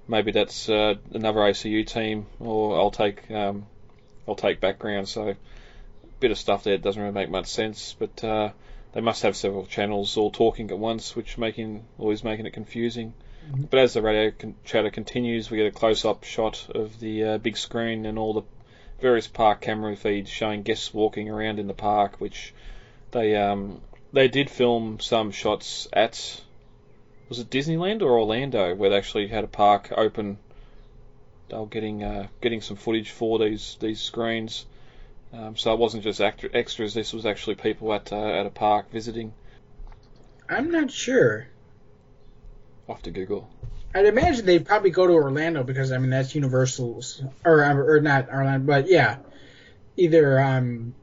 maybe 0.08 0.32
that's 0.32 0.70
uh, 0.70 0.96
another 1.14 1.40
ACU 1.40 1.86
team, 1.86 2.28
or 2.40 2.78
I'll 2.78 2.92
take 2.92 3.30
um, 3.30 3.66
I'll 4.28 4.36
take 4.36 4.60
background. 4.60 5.08
So 5.08 5.30
a 5.30 5.38
bit 6.20 6.32
of 6.32 6.38
stuff 6.38 6.64
there 6.64 6.78
doesn't 6.78 7.02
really 7.02 7.14
make 7.14 7.30
much 7.30 7.48
sense, 7.48 7.96
but 7.98 8.24
uh, 8.24 8.52
they 8.94 9.02
must 9.02 9.24
have 9.24 9.36
several 9.36 9.66
channels 9.66 10.18
all 10.18 10.32
talking 10.32 10.72
at 10.72 10.80
once, 10.80 11.16
which 11.16 11.38
making 11.38 11.86
always 11.98 12.24
making 12.24 12.46
it 12.46 12.54
confusing. 12.54 13.14
But 13.50 13.80
as 13.80 13.94
the 13.94 14.02
radio 14.02 14.32
con- 14.32 14.56
chatter 14.66 14.90
continues, 14.90 15.50
we 15.50 15.58
get 15.58 15.68
a 15.68 15.72
close-up 15.72 16.24
shot 16.24 16.68
of 16.76 17.00
the 17.00 17.24
uh, 17.24 17.38
big 17.38 17.56
screen 17.56 18.06
and 18.06 18.20
all 18.20 18.34
the 18.34 18.44
various 19.00 19.28
park 19.28 19.62
camera 19.62 19.96
feeds 19.96 20.30
showing 20.30 20.64
guests 20.64 20.94
walking 20.94 21.30
around 21.30 21.60
in 21.60 21.68
the 21.68 21.74
park, 21.74 22.20
which 22.20 22.54
they 23.12 23.36
um, 23.36 23.82
they 24.12 24.28
did 24.28 24.50
film 24.50 25.00
some 25.00 25.32
shots 25.32 25.88
at 25.94 26.42
was 27.30 27.40
it 27.40 27.50
Disneyland 27.50 28.02
or 28.02 28.20
Orlando 28.20 28.74
where 28.76 28.90
they 28.90 28.98
actually 28.98 29.28
had 29.28 29.44
a 29.44 29.48
park 29.48 29.94
open. 29.96 30.38
They 31.50 31.58
were 31.58 31.68
getting 31.68 32.04
uh, 32.04 32.28
getting 32.42 32.62
some 32.62 32.76
footage 32.76 33.12
for 33.12 33.40
these 33.40 33.78
these 33.80 34.02
screens, 34.02 34.66
um, 35.32 35.56
so 35.56 35.74
it 35.74 35.80
wasn't 35.80 36.04
just 36.04 36.20
actor- 36.20 36.52
extras. 36.54 36.94
This 36.94 37.14
was 37.14 37.26
actually 37.26 37.56
people 37.56 37.94
at 37.94 38.12
uh, 38.12 38.18
at 38.18 38.46
a 38.46 38.50
park 38.50 38.92
visiting. 38.92 39.34
I'm 40.50 40.72
not 40.72 40.92
sure. 40.92 41.48
Off 42.90 43.02
to 43.04 43.12
Google. 43.12 43.50
I'd 43.94 44.06
imagine 44.06 44.46
they'd 44.46 44.66
probably 44.66 44.92
go 44.92 45.08
to 45.08 45.14
Orlando 45.14 45.64
because 45.64 45.92
I 45.92 45.98
mean 45.98 46.10
that's 46.10 46.36
Universal's 46.36 47.22
or 47.44 47.64
um, 47.64 47.78
or 47.78 48.00
not 48.00 48.30
Orlando, 48.30 48.66
but 48.66 48.88
yeah, 48.88 49.18
either 49.96 50.40
um, 50.40 50.94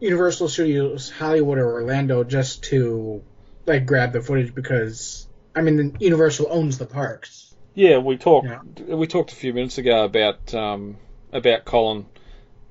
Universal 0.00 0.48
Studios 0.48 1.10
Hollywood 1.10 1.58
or 1.58 1.72
Orlando 1.74 2.24
just 2.24 2.64
to 2.64 3.22
like 3.66 3.86
grab 3.86 4.12
the 4.12 4.20
footage 4.20 4.54
because 4.54 5.28
I 5.54 5.62
mean 5.62 5.96
Universal 6.00 6.48
owns 6.50 6.78
the 6.78 6.86
parks. 6.86 7.54
Yeah, 7.74 7.98
we 7.98 8.16
talked 8.16 8.46
yeah. 8.46 8.94
we 8.94 9.06
talked 9.06 9.32
a 9.32 9.36
few 9.36 9.52
minutes 9.52 9.78
ago 9.78 10.04
about 10.04 10.54
um, 10.54 10.96
about 11.32 11.64
Colin 11.64 12.06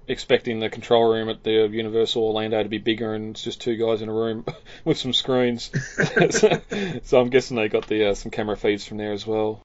expecting 0.08 0.60
the 0.60 0.70
control 0.70 1.12
room 1.12 1.30
at 1.30 1.44
the 1.44 1.68
Universal 1.72 2.24
Orlando 2.24 2.62
to 2.62 2.70
be 2.70 2.78
bigger, 2.78 3.14
and 3.14 3.32
it's 3.32 3.44
just 3.44 3.62
two 3.62 3.76
guys 3.76 4.02
in 4.02 4.10
a 4.10 4.14
room 4.14 4.46
with 4.86 4.98
some 4.98 5.14
screens. 5.14 5.72
so, 6.30 6.62
so, 7.04 7.22
I'm 7.22 7.30
guessing 7.30 7.58
they 7.58 7.70
got 7.70 7.88
the 7.88 8.10
uh, 8.10 8.14
some 8.16 8.32
camera 8.32 8.58
feeds 8.58 8.86
from 8.86 8.98
there 8.98 9.14
as 9.14 9.26
well. 9.26 9.62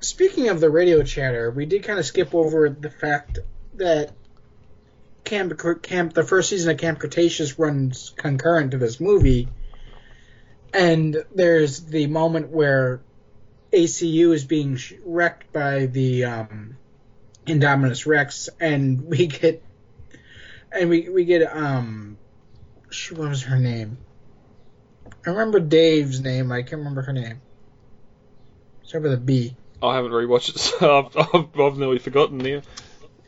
Speaking 0.00 0.48
of 0.48 0.60
the 0.60 0.70
radio 0.70 1.02
chatter, 1.02 1.50
we 1.50 1.66
did 1.66 1.84
kind 1.84 1.98
of 1.98 2.04
skip 2.04 2.34
over 2.34 2.68
the 2.68 2.90
fact 2.90 3.38
that 3.74 4.12
Camp 5.24 5.60
Camp 5.82 6.12
the 6.12 6.24
first 6.24 6.50
season 6.50 6.72
of 6.72 6.78
Camp 6.78 6.98
Cretaceous 6.98 7.58
runs 7.58 8.12
concurrent 8.16 8.72
to 8.72 8.78
this 8.78 8.98
movie, 9.00 9.48
and 10.74 11.24
there's 11.34 11.80
the 11.84 12.08
moment 12.08 12.48
where 12.48 13.00
ACU 13.72 14.34
is 14.34 14.44
being 14.44 14.78
wrecked 15.04 15.52
by 15.52 15.86
the 15.86 16.24
um, 16.24 16.76
Indominus 17.46 18.06
Rex, 18.06 18.48
and 18.60 19.04
we 19.04 19.26
get 19.26 19.62
and 20.70 20.88
we 20.88 21.08
we 21.08 21.24
get 21.24 21.42
um, 21.54 22.16
what 23.10 23.28
was 23.28 23.42
her 23.42 23.58
name? 23.58 23.98
I 25.26 25.30
remember 25.30 25.60
Dave's 25.60 26.20
name. 26.20 26.52
I 26.52 26.62
can't 26.62 26.78
remember 26.78 27.02
her 27.02 27.12
name. 27.12 27.40
Start 28.84 29.04
with 29.04 29.14
a 29.14 29.18
B. 29.18 29.56
I 29.82 29.96
haven't 29.96 30.12
rewatched 30.12 30.50
it, 30.50 30.58
so 30.58 30.98
I've, 30.98 31.16
I've, 31.34 31.60
I've 31.60 31.78
nearly 31.78 31.98
forgotten 31.98 32.38
there. 32.38 32.62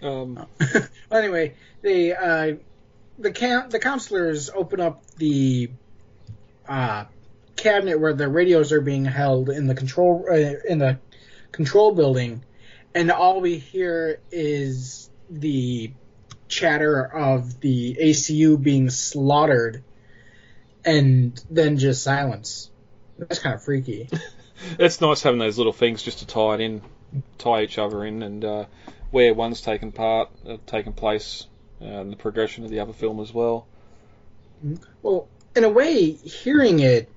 Um. 0.03 0.47
well, 0.75 0.89
anyway, 1.11 1.55
the 1.83 2.15
uh, 2.15 2.53
the 3.19 3.31
camp 3.31 3.71
the 3.71 3.79
counselors 3.79 4.51
open 4.51 4.81
up 4.81 5.05
the 5.17 5.71
uh, 6.69 7.05
cabinet 7.57 7.99
where 7.99 8.15
the 8.15 8.29
radios 8.29 8.73
are 8.73 8.81
being 8.81 9.05
held 9.05 9.49
in 9.49 9.67
the 9.67 9.75
control 9.75 10.27
uh, 10.31 10.35
in 10.35 10.79
the 10.79 10.99
control 11.53 11.95
building, 11.95 12.45
and 12.95 13.11
all 13.11 13.41
we 13.41 13.59
hear 13.59 14.21
is 14.31 15.11
the 15.29 15.91
chatter 16.49 17.03
of 17.05 17.61
the 17.61 17.97
ACU 18.01 18.63
being 18.63 18.91
slaughtered, 18.91 19.83
and 20.85 21.43
then 21.51 21.79
just 21.79 22.03
silence. 22.03 22.71
That's 23.19 23.39
kind 23.39 23.55
of 23.55 23.63
freaky. 23.63 24.09
it's 24.79 25.01
nice 25.01 25.23
having 25.23 25.41
those 25.41 25.59
little 25.59 25.73
things 25.73 26.03
just 26.03 26.21
to 26.21 26.27
tie 26.27 26.55
it 26.55 26.61
in, 26.61 26.83
tie 27.39 27.63
each 27.63 27.79
other 27.79 28.05
in, 28.05 28.23
and 28.23 28.45
uh, 28.45 28.65
where 29.11 29.35
one's 29.35 29.61
taken 29.61 29.93
part, 29.93 30.31
uh, 30.49 30.57
taken 30.67 30.93
place, 30.93 31.47
uh, 31.81 31.87
and 31.87 32.13
the 32.13 32.17
progression 32.17 32.65
of 32.65 32.71
the 32.71 32.81
other 32.81 32.93
film 32.93 33.21
as 33.21 33.33
well. 33.33 33.67
Well, 35.03 35.29
in 35.57 35.65
a 35.65 35.69
way, 35.69 36.13
hearing 36.13 36.81
it 36.81 37.09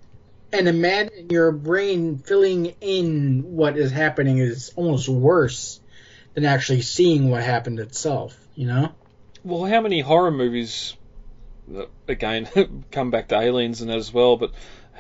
and 0.51 0.67
imagine 0.67 1.29
your 1.29 1.51
brain 1.51 2.17
filling 2.19 2.75
in 2.81 3.43
what 3.55 3.77
is 3.77 3.91
happening 3.91 4.37
is 4.37 4.71
almost 4.75 5.09
worse 5.09 5.79
than 6.33 6.45
actually 6.45 6.81
seeing 6.81 7.29
what 7.29 7.43
happened 7.43 7.79
itself, 7.79 8.37
you 8.55 8.67
know? 8.67 8.93
Well, 9.43 9.65
how 9.65 9.81
many 9.81 10.01
horror 10.01 10.31
movies, 10.31 10.95
uh, 11.75 11.85
again, 12.07 12.85
come 12.91 13.11
back 13.11 13.29
to 13.29 13.39
aliens 13.39 13.81
and 13.81 13.89
that 13.89 13.97
as 13.97 14.13
well, 14.13 14.37
but 14.37 14.51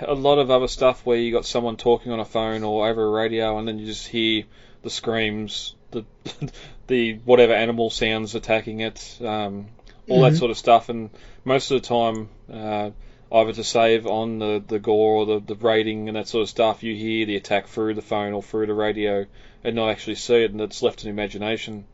a 0.01 0.13
lot 0.13 0.37
of 0.37 0.51
other 0.51 0.67
stuff 0.67 1.05
where 1.05 1.17
you 1.17 1.31
got 1.31 1.45
someone 1.45 1.77
talking 1.77 2.11
on 2.11 2.19
a 2.19 2.25
phone 2.25 2.63
or 2.63 2.87
over 2.87 3.05
a 3.05 3.09
radio 3.09 3.57
and 3.57 3.67
then 3.67 3.79
you 3.79 3.85
just 3.85 4.07
hear 4.07 4.43
the 4.83 4.89
screams, 4.89 5.75
the 5.91 6.05
the 6.87 7.13
whatever 7.25 7.53
animal 7.53 7.89
sounds 7.89 8.35
attacking 8.35 8.81
it, 8.81 9.17
um, 9.21 9.67
all 10.09 10.21
mm-hmm. 10.21 10.33
that 10.33 10.37
sort 10.37 10.51
of 10.51 10.57
stuff, 10.57 10.89
and 10.89 11.09
most 11.43 11.71
of 11.71 11.81
the 11.81 11.87
time, 11.87 12.29
uh, 12.51 12.91
either 13.31 13.53
to 13.53 13.63
save 13.63 14.07
on 14.07 14.39
the, 14.39 14.63
the 14.65 14.79
gore 14.79 15.15
or 15.17 15.25
the, 15.25 15.39
the 15.39 15.55
rating 15.55 16.07
and 16.07 16.15
that 16.15 16.27
sort 16.27 16.43
of 16.43 16.49
stuff, 16.49 16.83
you 16.83 16.95
hear 16.95 17.25
the 17.25 17.35
attack 17.35 17.67
through 17.67 17.93
the 17.93 18.01
phone 18.01 18.33
or 18.33 18.41
through 18.41 18.67
the 18.67 18.73
radio 18.73 19.25
and 19.63 19.75
not 19.75 19.89
actually 19.89 20.15
see 20.15 20.43
it, 20.43 20.51
and 20.51 20.61
it's 20.61 20.81
left 20.81 21.03
in 21.03 21.09
imagination. 21.09 21.85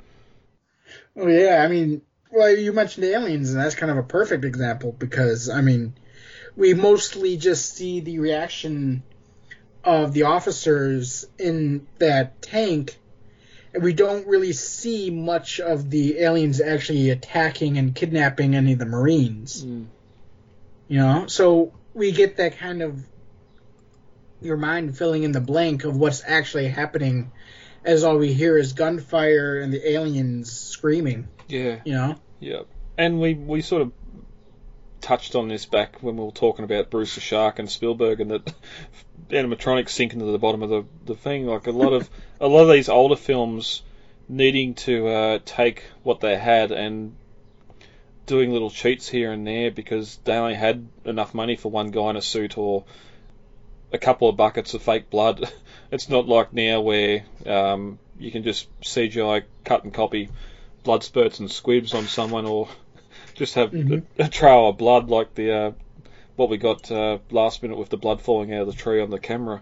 Oh 1.16 1.28
yeah, 1.28 1.64
I 1.64 1.68
mean, 1.68 2.02
well, 2.32 2.56
you 2.56 2.74
mentioned 2.74 3.06
aliens, 3.06 3.52
and 3.52 3.60
that's 3.60 3.76
kind 3.76 3.92
of 3.92 3.98
a 3.98 4.04
perfect 4.04 4.46
example 4.46 4.92
because 4.92 5.50
I 5.50 5.62
mean, 5.62 5.94
we 6.56 6.74
mostly 6.74 7.38
just 7.38 7.76
see 7.76 8.00
the 8.00 8.20
reaction 8.20 9.04
of 9.84 10.14
the 10.14 10.24
officers 10.24 11.26
in 11.38 11.88
that 12.00 12.42
tank, 12.42 12.98
and 13.74 13.84
we 13.84 13.94
don't 13.94 14.28
really 14.28 14.54
see 14.54 15.10
much 15.10 15.60
of 15.60 15.90
the 15.90 16.20
aliens 16.20 16.62
actually 16.62 17.10
attacking 17.10 17.78
and 17.78 17.96
kidnapping 17.96 18.56
any 18.56 18.74
of 18.74 18.80
the 18.80 18.86
Marines. 18.86 19.66
Mm. 19.66 19.88
You 20.94 21.00
know, 21.00 21.26
so 21.26 21.74
we 21.96 22.12
get 22.12 22.38
that 22.38 22.60
kind 22.60 22.84
of 22.84 23.04
your 24.44 24.58
mind 24.58 24.96
filling 24.96 25.24
in 25.24 25.32
the 25.32 25.42
blank 25.42 25.86
of 25.86 25.98
what's 25.98 26.22
actually 26.24 26.68
happening 26.68 27.32
as 27.84 28.04
all 28.04 28.20
we 28.20 28.32
hear 28.32 28.60
is 28.60 28.74
gunfire 28.74 29.60
and 29.60 29.74
the 29.74 29.90
aliens 29.90 30.52
screaming. 30.52 31.30
Yeah. 31.48 31.80
You 31.84 31.94
know? 31.94 32.16
Yeah. 32.40 32.62
And 32.96 33.20
we, 33.20 33.34
we 33.34 33.62
sort 33.62 33.82
of 33.82 33.92
touched 35.02 35.34
on 35.34 35.48
this 35.48 35.66
back 35.66 36.04
when 36.04 36.16
we 36.16 36.26
were 36.26 36.30
talking 36.30 36.64
about 36.64 36.92
Bruce 36.92 37.16
the 37.16 37.22
Shark 37.22 37.58
and 37.58 37.68
Spielberg 37.68 38.22
and 38.22 38.30
that 38.30 38.54
animatronics 39.30 39.90
sink 39.90 40.14
into 40.14 40.26
the 40.26 40.38
bottom 40.38 40.62
of 40.62 40.70
the, 40.70 40.86
the 41.06 41.16
thing. 41.16 41.48
Like 41.48 41.66
a 41.66 41.72
lot 41.72 41.94
of 41.94 42.08
a 42.40 42.48
lot 42.48 42.66
of 42.66 42.72
these 42.72 42.88
older 42.88 43.16
films 43.16 43.82
needing 44.30 44.76
to 44.76 45.08
uh, 45.08 45.40
take 45.44 45.86
what 46.04 46.20
they 46.20 46.38
had 46.38 46.72
and 46.72 47.16
doing 48.26 48.52
little 48.52 48.70
cheats 48.70 49.08
here 49.08 49.32
and 49.32 49.46
there 49.46 49.72
because 49.72 50.18
they 50.24 50.34
only 50.34 50.56
had 50.56 50.88
enough 51.06 51.34
money 51.34 51.56
for 51.56 51.70
one 51.70 51.92
guy 51.92 52.10
in 52.10 52.16
a 52.16 52.22
suit 52.22 52.58
or 52.58 52.86
a 53.92 53.98
couple 53.98 54.30
of 54.30 54.38
buckets 54.38 54.74
of 54.74 54.82
fake 54.82 55.10
blood. 55.10 55.52
It's 55.92 56.10
not 56.10 56.28
like 56.28 56.54
now 56.54 56.82
where 56.82 57.24
um, 57.46 58.00
you 58.18 58.32
can 58.32 58.42
just 58.42 58.68
CGI 58.82 59.44
cut 59.64 59.84
and 59.84 59.94
copy 59.94 60.30
blood 60.82 61.04
spurts 61.04 61.40
and 61.40 61.52
squibs 61.52 61.94
on 61.94 62.06
someone 62.06 62.48
or 62.48 62.68
just 63.36 63.54
have 63.54 63.70
mm-hmm. 63.70 64.00
a, 64.20 64.26
a, 64.26 64.28
trail 64.28 64.70
of 64.70 64.80
blood 64.80 65.10
like 65.12 65.36
the 65.36 65.52
uh, 65.52 65.72
what 66.36 66.50
we 66.50 66.58
got 66.58 66.90
uh, 66.90 67.20
last 67.30 67.62
minute 67.62 67.78
with 67.78 67.90
the 67.90 67.98
blood 67.98 68.24
falling 68.24 68.52
out 68.52 68.62
of 68.62 68.68
the 68.68 68.74
tree 68.74 69.02
on 69.02 69.12
the 69.12 69.20
camera. 69.20 69.62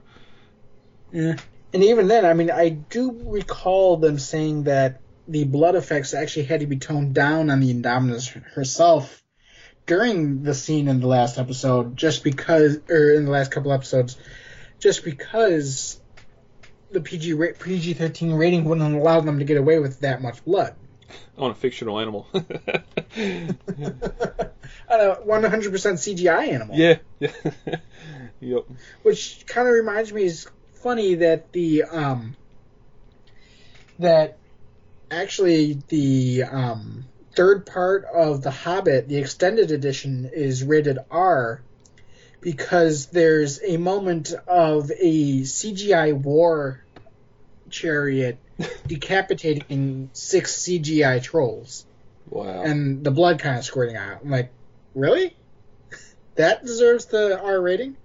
Yeah. 1.11 1.35
and 1.73 1.83
even 1.83 2.07
then, 2.07 2.25
I 2.25 2.33
mean, 2.33 2.49
I 2.49 2.69
do 2.69 3.11
recall 3.25 3.97
them 3.97 4.17
saying 4.17 4.63
that 4.63 5.00
the 5.27 5.43
blood 5.43 5.75
effects 5.75 6.13
actually 6.13 6.45
had 6.45 6.61
to 6.61 6.67
be 6.67 6.77
toned 6.77 7.13
down 7.13 7.49
on 7.49 7.59
the 7.59 7.73
Indominus 7.73 8.27
herself 8.53 9.21
during 9.85 10.43
the 10.43 10.53
scene 10.53 10.87
in 10.87 10.99
the 10.99 11.07
last 11.07 11.37
episode, 11.37 11.97
just 11.97 12.23
because, 12.23 12.79
or 12.89 13.11
in 13.11 13.25
the 13.25 13.31
last 13.31 13.51
couple 13.51 13.73
episodes, 13.73 14.17
just 14.79 15.03
because 15.03 15.99
the 16.91 17.01
PG 17.01 17.35
PG 17.59 17.93
thirteen 17.93 18.33
rating 18.33 18.65
wouldn't 18.65 18.95
allow 18.95 19.21
them 19.21 19.39
to 19.39 19.45
get 19.45 19.57
away 19.57 19.79
with 19.79 20.01
that 20.01 20.21
much 20.21 20.43
blood. 20.43 20.75
On 21.37 21.51
a 21.51 21.55
fictional 21.55 21.99
animal. 21.99 22.27
On 22.33 22.43
a 24.89 25.15
one 25.23 25.43
hundred 25.43 25.71
percent 25.71 25.97
CGI 25.97 26.49
animal. 26.49 26.77
Yeah. 26.77 26.97
Yeah. 27.19 27.31
yep. 28.39 28.65
Which 29.03 29.45
kind 29.47 29.67
of 29.67 29.73
reminds 29.73 30.11
me 30.13 30.23
is 30.23 30.47
funny 30.75 31.15
that 31.15 31.51
the 31.51 31.83
um 31.83 32.35
that 33.99 34.37
actually 35.11 35.79
the 35.89 36.43
um 36.43 37.05
third 37.35 37.65
part 37.65 38.05
of 38.05 38.41
the 38.41 38.51
Hobbit, 38.51 39.07
the 39.07 39.17
extended 39.17 39.71
edition, 39.71 40.29
is 40.33 40.63
rated 40.63 40.97
R 41.09 41.61
because 42.39 43.07
there's 43.07 43.61
a 43.63 43.77
moment 43.77 44.33
of 44.47 44.91
a 44.91 45.41
CGI 45.41 46.13
war 46.13 46.83
chariot 47.69 48.37
decapitating 48.87 50.09
six 50.13 50.63
CGI 50.63 51.21
trolls. 51.21 51.85
Wow. 52.29 52.63
And 52.63 53.03
the 53.03 53.11
blood 53.11 53.39
kind 53.39 53.57
of 53.57 53.65
squirting 53.65 53.95
out. 53.95 54.19
I'm 54.23 54.29
like, 54.29 54.51
really? 54.95 55.35
That 56.35 56.65
deserves 56.65 57.05
the 57.07 57.37
R 57.39 57.61
rating? 57.61 57.97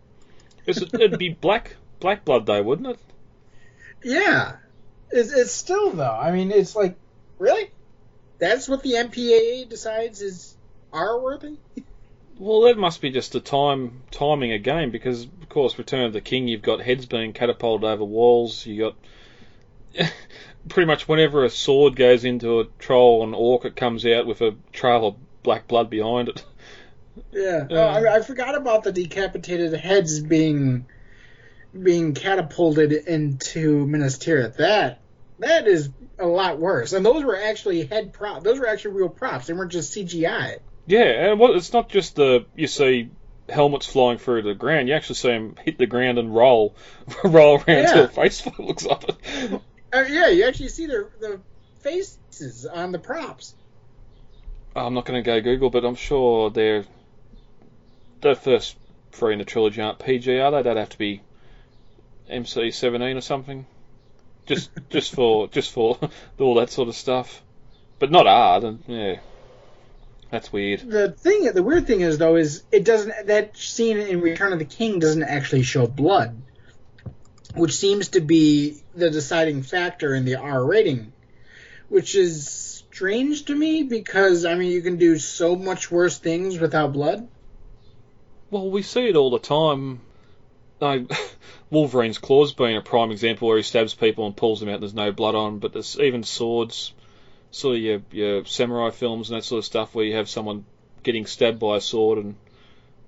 It'd 0.67 1.17
be 1.17 1.29
black 1.31 1.77
black 2.01 2.25
blood 2.25 2.45
though, 2.45 2.63
wouldn't 2.63 2.89
it? 2.89 2.99
Yeah. 4.05 4.57
It's, 5.11 5.33
it's 5.33 5.53
still 5.53 5.93
though. 5.93 6.11
I 6.11 6.33
mean, 6.33 6.51
it's 6.51 6.77
like, 6.77 6.97
really? 7.39 7.71
That's 8.39 8.69
what 8.69 8.83
the 8.83 8.95
MPAA 8.95 9.69
decides 9.69 10.21
is 10.21 10.57
R 10.93 11.19
worthy? 11.21 11.57
Well, 12.39 12.63
that 12.63 12.77
must 12.77 13.01
be 13.01 13.11
just 13.11 13.33
the 13.33 13.41
time 13.41 14.03
timing 14.11 14.53
a 14.53 14.59
game 14.59 14.91
because, 14.91 15.25
of 15.25 15.49
course, 15.49 15.79
Return 15.79 16.05
of 16.05 16.13
the 16.13 16.21
King, 16.21 16.49
you've 16.49 16.63
got 16.63 16.83
heads 16.83 17.07
being 17.07 17.33
catapulted 17.33 17.89
over 17.89 18.05
walls. 18.05 18.67
You 18.67 18.93
got 19.97 20.13
pretty 20.69 20.87
much 20.87 21.09
whenever 21.09 21.45
a 21.45 21.51
sword 21.51 21.97
goes 21.97 22.25
into 22.25 22.61
a 22.61 22.67
troll 22.79 23.23
and 23.23 23.35
orc, 23.35 23.65
it 23.65 23.77
comes 23.77 24.05
out 24.05 24.27
with 24.27 24.43
a 24.43 24.55
trail 24.73 25.07
of 25.07 25.17
black 25.43 25.67
blood 25.67 25.89
behind 25.89 26.29
it. 26.29 26.45
Yeah, 27.33 27.67
oh, 27.71 27.77
I, 27.77 28.17
I, 28.17 28.21
forgot 28.21 28.55
about 28.55 28.85
the 28.85 28.93
decapitated 28.93 29.73
heads 29.73 30.21
being 30.21 30.87
being 31.83 32.15
catapulted 32.15 32.93
into 32.93 33.87
Minas 33.87 34.19
Tirith. 34.19 34.57
That 34.57 35.01
that 35.39 35.67
is 35.67 35.91
a 36.19 36.27
lot 36.27 36.59
worse. 36.59 36.93
And 36.93 37.05
those 37.05 37.25
were 37.25 37.37
actually 37.37 37.85
head 37.87 38.13
props. 38.13 38.45
Those 38.45 38.59
were 38.59 38.69
actually 38.69 38.95
real 38.95 39.09
props. 39.09 39.47
They 39.47 39.53
weren't 39.53 39.73
just 39.73 39.95
CGI. 39.95 40.59
Yeah, 40.87 41.31
and 41.31 41.41
well, 41.41 41.55
it's 41.55 41.73
not 41.73 41.89
just 41.89 42.17
the 42.17 42.47
you 42.55 42.67
see 42.67 43.11
helmets 43.49 43.87
flying 43.87 44.19
through 44.19 44.43
the 44.43 44.55
ground. 44.55 44.89
You 44.89 44.95
actually 44.95 45.17
see 45.17 45.29
them 45.29 45.57
hit 45.63 45.79
the 45.79 45.87
ground 45.87 46.19
and 46.19 46.35
roll, 46.35 46.75
roll 47.25 47.57
around 47.57 47.65
yeah. 47.69 47.91
until 47.91 48.09
face 48.09 48.47
looks 48.59 48.87
up. 48.87 49.05
Uh, 49.93 50.05
yeah, 50.09 50.29
you 50.29 50.47
actually 50.47 50.69
see 50.69 50.87
their 50.87 51.09
the 51.21 51.41
faces 51.81 52.67
on 52.67 52.93
the 52.93 52.99
props. 52.99 53.55
I'm 54.75 54.95
not 54.95 55.07
going 55.07 55.23
to 55.23 55.27
go 55.27 55.41
Google, 55.41 55.71
but 55.71 55.85
I'm 55.85 55.95
sure 55.95 56.51
they're 56.51 56.85
the 58.21 58.35
first 58.35 58.77
three 59.13 59.33
in 59.33 59.39
the 59.39 59.45
trilogy 59.45 59.81
aren't 59.81 59.99
PG, 59.99 60.39
are 60.39 60.51
they? 60.51 60.63
They'd 60.63 60.77
have 60.77 60.91
to 60.91 60.99
be 60.99 61.23
NC17 62.31 63.17
or 63.17 63.21
something. 63.21 63.67
Just 64.47 64.71
just 64.91 65.15
for 65.15 65.49
just 65.49 65.73
for 65.73 65.99
all 66.39 66.55
that 66.57 66.71
sort 66.71 66.89
of 66.89 66.95
stuff, 66.95 67.43
but 67.99 68.11
not 68.11 68.27
hard. 68.27 68.65
And 68.65 68.83
yeah. 68.87 69.17
That's 70.31 70.53
weird. 70.53 70.81
The 70.81 71.13
thing, 71.13 71.45
the 71.53 71.63
weird 71.63 71.87
thing 71.87 72.01
is 72.01 72.19
though, 72.19 72.37
is 72.37 72.65
it 72.73 72.85
doesn't 72.85 73.29
that 73.29 73.57
scene 73.57 73.99
in 73.99 74.21
Return 74.21 74.53
of 74.53 74.59
the 74.59 74.65
King 74.65 74.99
doesn't 74.99 75.23
actually 75.23 75.63
show 75.63 75.87
blood, 75.87 76.43
which 77.55 77.77
seems 77.77 78.09
to 78.09 78.21
be 78.21 78.83
the 78.95 79.09
deciding 79.09 79.63
factor 79.63 80.15
in 80.15 80.25
the 80.25 80.37
R 80.37 80.65
rating, 80.65 81.13
which 81.89 82.17
is 82.17 82.83
strange 82.91 83.45
to 83.45 83.55
me 83.55 83.85
because 83.85 84.45
I 84.45 84.57
mean 84.57 84.73
you 84.73 84.83
can 84.83 84.97
do 84.97 85.19
so 85.19 85.55
much 85.55 85.91
worse 85.91 86.19
things 86.19 86.59
without 86.59 86.93
blood. 86.93 87.29
Well, 88.51 88.71
we 88.71 88.83
see 88.83 89.09
it 89.09 89.17
all 89.17 89.31
the 89.31 89.39
time. 89.39 90.01
I, 90.81 91.07
Wolverine's 91.71 92.19
claws 92.19 92.53
being 92.53 92.77
a 92.77 92.83
prime 92.83 93.11
example 93.11 93.49
where 93.49 93.57
he 93.57 93.63
stabs 93.63 93.95
people 93.95 94.27
and 94.27 94.37
pulls 94.37 94.61
them 94.61 94.69
out. 94.69 94.75
and 94.75 94.83
There's 94.83 94.95
no 94.95 95.13
blood 95.13 95.35
on, 95.35 95.59
but 95.59 95.73
there's 95.73 95.99
even 95.99 96.23
swords 96.23 96.93
sort 97.51 97.77
of 97.77 97.83
your, 97.83 98.03
your 98.11 98.45
samurai 98.45 98.91
films 98.91 99.31
and 99.31 99.39
that 99.39 99.45
sort 99.45 99.59
of 99.59 99.65
stuff 99.65 99.95
where 99.95 100.05
you 100.05 100.17
have 100.17 100.29
someone 100.29 100.65
getting 101.03 101.27
stabbed 101.27 101.59
by 101.59 101.77
a 101.77 101.81
sword 101.81 102.19
and 102.19 102.37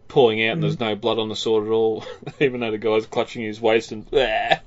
pulling 0.07 0.43
out 0.47 0.55
and 0.55 0.63
there's 0.63 0.77
mm-hmm. 0.77 0.91
no 0.91 0.97
blood 0.97 1.19
on 1.19 1.29
the 1.29 1.37
sword 1.37 1.67
at 1.67 1.71
all, 1.71 2.05
even 2.41 2.61
though 2.61 2.71
the 2.71 2.79
guy's 2.79 3.07
clutching 3.07 3.43
his 3.43 3.61
waist 3.61 3.93
and 3.93 4.07
ah, 4.15 4.61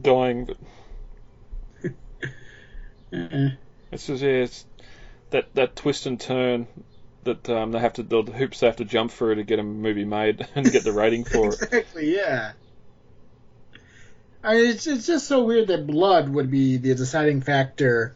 dying. 0.00 0.46
But 0.46 1.92
it's 3.92 4.06
just 4.06 4.22
yeah, 4.22 4.30
it's 4.30 4.64
that 5.30 5.52
that 5.54 5.76
twist 5.76 6.06
and 6.06 6.18
turn 6.18 6.66
that 7.26 7.48
um, 7.50 7.72
they 7.72 7.78
have 7.78 7.92
to 7.94 8.02
the 8.02 8.22
hoops 8.22 8.60
they 8.60 8.66
have 8.66 8.76
to 8.76 8.84
jump 8.84 9.12
through 9.12 9.36
to 9.36 9.44
get 9.44 9.58
a 9.58 9.62
movie 9.62 10.04
made 10.04 10.46
and 10.54 10.70
get 10.70 10.84
the 10.84 10.92
rating 10.92 11.24
for 11.24 11.48
it. 11.48 11.62
exactly, 11.62 12.16
yeah. 12.16 12.52
I 14.42 14.54
mean, 14.54 14.66
it's 14.66 14.86
it's 14.86 15.06
just 15.06 15.26
so 15.26 15.44
weird 15.44 15.68
that 15.68 15.86
blood 15.86 16.28
would 16.28 16.50
be 16.50 16.76
the 16.76 16.94
deciding 16.94 17.42
factor 17.42 18.14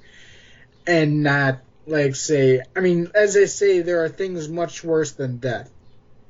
and 0.87 1.23
not 1.23 1.59
like 1.87 2.17
say 2.17 2.63
I 2.75 2.81
mean, 2.81 3.11
as 3.15 3.35
they 3.35 3.47
say, 3.47 3.81
there 3.81 4.05
are 4.05 4.09
things 4.09 4.49
much 4.49 4.83
worse 4.83 5.13
than 5.13 5.39
death. 5.39 5.71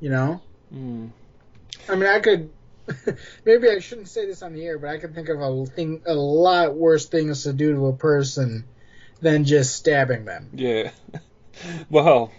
You 0.00 0.10
know? 0.10 0.40
Mm. 0.74 1.10
I 1.88 1.94
mean 1.94 2.08
I 2.08 2.20
could 2.20 2.50
maybe 3.44 3.68
I 3.68 3.78
shouldn't 3.80 4.08
say 4.08 4.26
this 4.26 4.42
on 4.42 4.52
the 4.52 4.64
air, 4.64 4.78
but 4.78 4.90
I 4.90 4.98
can 4.98 5.12
think 5.12 5.28
of 5.28 5.40
a 5.40 5.66
thing 5.66 6.02
a 6.06 6.14
lot 6.14 6.74
worse 6.74 7.06
things 7.06 7.44
to 7.44 7.52
do 7.52 7.74
to 7.74 7.86
a 7.86 7.92
person 7.92 8.64
than 9.20 9.44
just 9.44 9.74
stabbing 9.74 10.24
them. 10.24 10.48
Yeah. 10.52 10.90
well, 11.90 12.32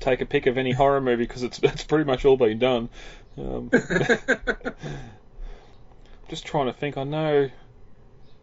take 0.00 0.20
a 0.20 0.26
pick 0.26 0.46
of 0.46 0.58
any 0.58 0.72
horror 0.72 1.00
movie 1.00 1.24
because 1.24 1.42
it's 1.42 1.58
it's 1.62 1.84
pretty 1.84 2.04
much 2.04 2.24
all 2.24 2.36
been 2.36 2.58
done. 2.58 2.88
Um, 3.38 3.70
just 6.28 6.46
trying 6.46 6.66
to 6.66 6.72
think. 6.72 6.96
I 6.96 7.04
know 7.04 7.50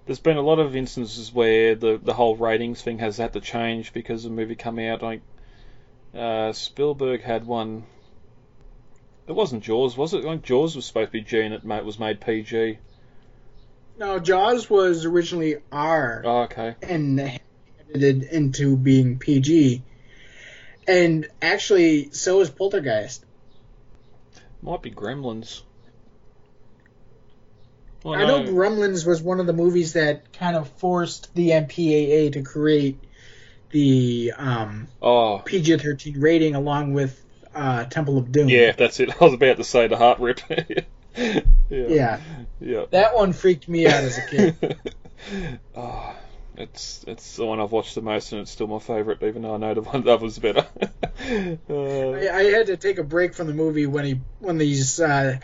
there's 0.06 0.20
been 0.20 0.38
a 0.38 0.42
lot 0.42 0.60
of 0.60 0.76
instances 0.76 1.34
where 1.34 1.76
the 1.76 2.00
the 2.02 2.14
whole 2.14 2.36
ratings 2.36 2.82
thing 2.82 3.00
has 3.00 3.18
had 3.18 3.34
to 3.34 3.42
change 3.42 3.94
because 3.94 4.24
the 4.24 4.30
movie 4.30 4.56
come 4.56 4.80
out. 4.80 5.02
Like 5.02 5.22
uh, 6.16 6.54
Spielberg 6.54 7.22
had 7.22 7.46
one. 7.46 7.84
It 9.28 9.34
wasn't 9.34 9.64
Jaws, 9.64 9.98
was 9.98 10.14
it? 10.14 10.24
Like 10.24 10.42
Jaws 10.42 10.76
was 10.76 10.86
supposed 10.86 11.10
to 11.10 11.12
be 11.12 11.22
G 11.22 11.42
and 11.42 11.54
it 11.54 11.66
was 11.66 12.00
made 12.00 12.22
PG. 12.22 12.80
No, 14.00 14.20
Jaws 14.20 14.70
was 14.70 15.06
originally 15.06 15.58
R. 15.72 16.22
Oh, 16.24 16.42
okay. 16.44 16.76
And 16.82 17.40
edited 17.90 18.24
into 18.24 18.78
being 18.78 19.18
PG. 19.18 19.82
And 20.88 21.28
actually, 21.42 22.12
so 22.12 22.40
is 22.42 22.50
Poltergeist. 22.50 23.26
Might 24.62 24.82
be 24.82 24.92
Gremlins. 24.92 25.62
Well, 28.04 28.18
I 28.18 28.26
know 28.26 28.44
Gremlins 28.44 29.06
was 29.06 29.22
one 29.22 29.40
of 29.40 29.48
the 29.48 29.54
movies 29.54 29.94
that 29.94 30.32
kind 30.32 30.56
of 30.56 30.70
forced 30.70 31.34
the 31.36 31.50
MPAA 31.50 32.32
to 32.34 32.42
create 32.42 33.00
the 33.72 34.34
um, 34.38 34.88
oh. 35.02 35.40
PG-13 35.40 36.16
rating 36.22 36.56
along 36.56 36.94
with 36.94 37.22
uh, 37.54 37.86
Temple 37.86 38.18
of 38.18 38.32
Doom. 38.32 38.48
Yeah, 38.48 38.72
that's 38.72 39.00
it. 39.00 39.10
I 39.22 39.24
was 39.24 39.34
about 39.34 39.58
to 39.58 39.64
say 39.64 39.88
the 39.88 39.98
heart 39.98 40.20
rip. 40.20 40.40
yeah. 40.50 41.42
yeah. 41.70 42.20
Yeah. 42.62 42.86
That 42.92 43.16
one 43.16 43.34
freaked 43.34 43.68
me 43.68 43.88
out 43.88 44.04
as 44.04 44.18
a 44.18 44.28
kid. 44.28 44.78
oh, 45.76 46.16
it's 46.58 47.06
it's 47.08 47.36
the 47.36 47.46
one 47.46 47.60
I've 47.60 47.72
watched 47.72 47.96
the 47.96 48.02
most, 48.02 48.32
and 48.32 48.42
it's 48.42 48.52
still 48.52 48.68
my 48.68 48.80
favourite, 48.80 49.22
even 49.22 49.44
though 49.44 49.54
I 49.54 49.58
know 49.58 49.74
the 49.74 49.82
one 49.94 50.04
that 50.04 50.20
was 50.20 50.40
better. 50.40 50.66
uh, 51.70 52.12
I, 52.12 52.36
I, 52.36 52.44
had 52.52 52.68
to 52.68 52.78
take 52.78 52.98
a 52.98 53.04
break 53.04 53.36
from 53.36 53.48
the 53.48 53.54
movie 53.54 53.86
when 53.86 54.06
he 54.06 54.22
when 54.40 54.58
these 54.58 55.00
uh, 55.00 55.38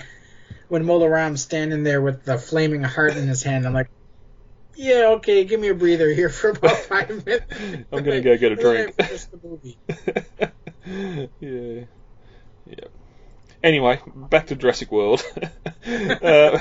when 0.67 0.85
Mola 0.85 1.09
Ram's 1.09 1.41
standing 1.41 1.83
there 1.83 2.01
with 2.01 2.25
the 2.25 2.37
flaming 2.37 2.83
heart 2.83 3.15
in 3.15 3.27
his 3.27 3.43
hand, 3.43 3.65
I'm 3.65 3.73
like, 3.73 3.89
yeah, 4.75 5.13
okay, 5.17 5.43
give 5.43 5.59
me 5.59 5.69
a 5.69 5.75
breather 5.75 6.09
here 6.09 6.29
for 6.29 6.49
about 6.49 6.77
five 6.89 7.25
minutes. 7.25 7.45
I'm 7.91 8.03
gonna 8.03 8.21
go 8.21 8.37
get 8.37 8.51
a 8.51 8.55
drink. 8.55 8.95
finish 8.95 9.25
the 9.25 9.39
movie. 9.43 9.77
yeah, 11.39 11.85
yeah. 12.65 12.87
Anyway, 13.63 14.01
back 14.13 14.47
to 14.47 14.55
Jurassic 14.55 14.91
World. 14.91 15.23
uh, 15.87 16.59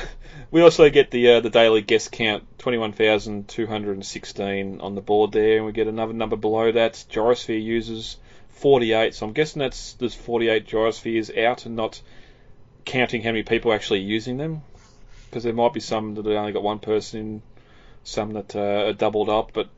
we 0.53 0.63
also 0.63 0.89
get 0.89 1.11
the 1.11 1.33
uh, 1.33 1.41
the 1.41 1.51
daily 1.51 1.81
guest 1.83 2.13
count, 2.13 2.45
twenty 2.59 2.79
one 2.79 2.93
thousand 2.93 3.49
two 3.49 3.67
hundred 3.67 3.95
and 3.95 4.07
sixteen 4.07 4.81
on 4.81 4.95
the 4.95 5.01
board 5.01 5.33
there, 5.33 5.57
and 5.57 5.67
we 5.67 5.73
get 5.73 5.89
another 5.89 6.13
number 6.13 6.37
below 6.37 6.71
that. 6.71 7.05
Gyrosphere 7.11 7.63
users 7.63 8.19
forty 8.51 8.93
eight. 8.93 9.15
So 9.15 9.27
I'm 9.27 9.33
guessing 9.33 9.61
that's 9.61 9.95
there's 9.95 10.15
forty 10.15 10.49
eight 10.49 10.69
gyrospheres 10.69 11.37
out 11.37 11.67
and 11.67 11.75
not 11.75 12.01
counting 12.85 13.23
how 13.23 13.31
many 13.31 13.43
people 13.43 13.73
are 13.73 13.75
actually 13.75 14.01
using 14.01 14.37
them. 14.37 14.63
because 15.29 15.43
there 15.43 15.53
might 15.53 15.73
be 15.73 15.81
some 15.81 16.15
that 16.15 16.27
have 16.27 16.35
only 16.35 16.53
got 16.53 16.63
one 16.63 16.79
person 16.79 17.21
in, 17.21 17.43
some 18.05 18.33
that 18.35 18.55
uh, 18.55 18.89
are 18.89 18.93
doubled 18.93 19.29
up, 19.29 19.53
but 19.53 19.69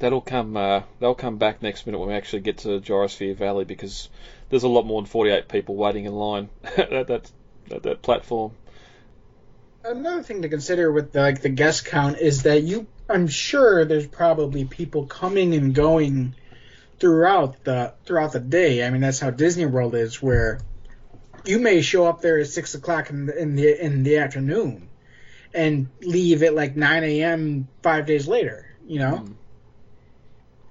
that'll 0.00 0.20
come 0.20 0.56
uh, 0.56 0.82
they'll 1.00 1.14
come 1.14 1.38
back 1.38 1.62
next 1.62 1.86
minute 1.86 1.98
when 1.98 2.08
we 2.08 2.14
actually 2.14 2.40
get 2.40 2.58
to 2.58 2.80
Gyrosphere 2.80 3.36
Valley 3.36 3.64
because 3.64 4.08
there's 4.50 4.64
a 4.64 4.68
lot 4.68 4.86
more 4.86 5.00
than 5.00 5.06
48 5.06 5.48
people 5.48 5.76
waiting 5.76 6.04
in 6.04 6.12
line 6.12 6.48
at 6.76 7.08
that, 7.08 7.30
at 7.70 7.82
that 7.82 8.02
platform. 8.02 8.52
Another 9.84 10.22
thing 10.22 10.42
to 10.42 10.48
consider 10.48 10.90
with 10.90 11.12
the, 11.12 11.20
like 11.20 11.42
the 11.42 11.50
guest 11.50 11.84
count 11.84 12.18
is 12.18 12.44
that 12.44 12.62
you 12.62 12.86
I'm 13.08 13.28
sure 13.28 13.84
there's 13.84 14.06
probably 14.06 14.64
people 14.64 15.06
coming 15.06 15.54
and 15.54 15.74
going 15.74 16.34
throughout 16.98 17.64
the 17.64 17.92
throughout 18.04 18.32
the 18.32 18.40
day. 18.40 18.84
I 18.84 18.90
mean 18.90 19.02
that's 19.02 19.20
how 19.20 19.30
Disney 19.30 19.66
World 19.66 19.94
is 19.94 20.22
where 20.22 20.60
you 21.44 21.58
may 21.58 21.82
show 21.82 22.06
up 22.06 22.22
there 22.22 22.38
at 22.38 22.46
six 22.46 22.74
o'clock 22.74 23.10
in 23.10 23.26
the, 23.26 23.38
in 23.38 23.56
the 23.56 23.84
in 23.84 24.02
the 24.02 24.18
afternoon 24.18 24.88
and 25.52 25.88
leave 26.00 26.42
at 26.42 26.54
like 26.54 26.74
9 26.74 27.04
a.m. 27.04 27.68
five 27.82 28.06
days 28.06 28.26
later. 28.26 28.66
You 28.86 28.98
know. 28.98 29.24
Mm. 29.24 29.34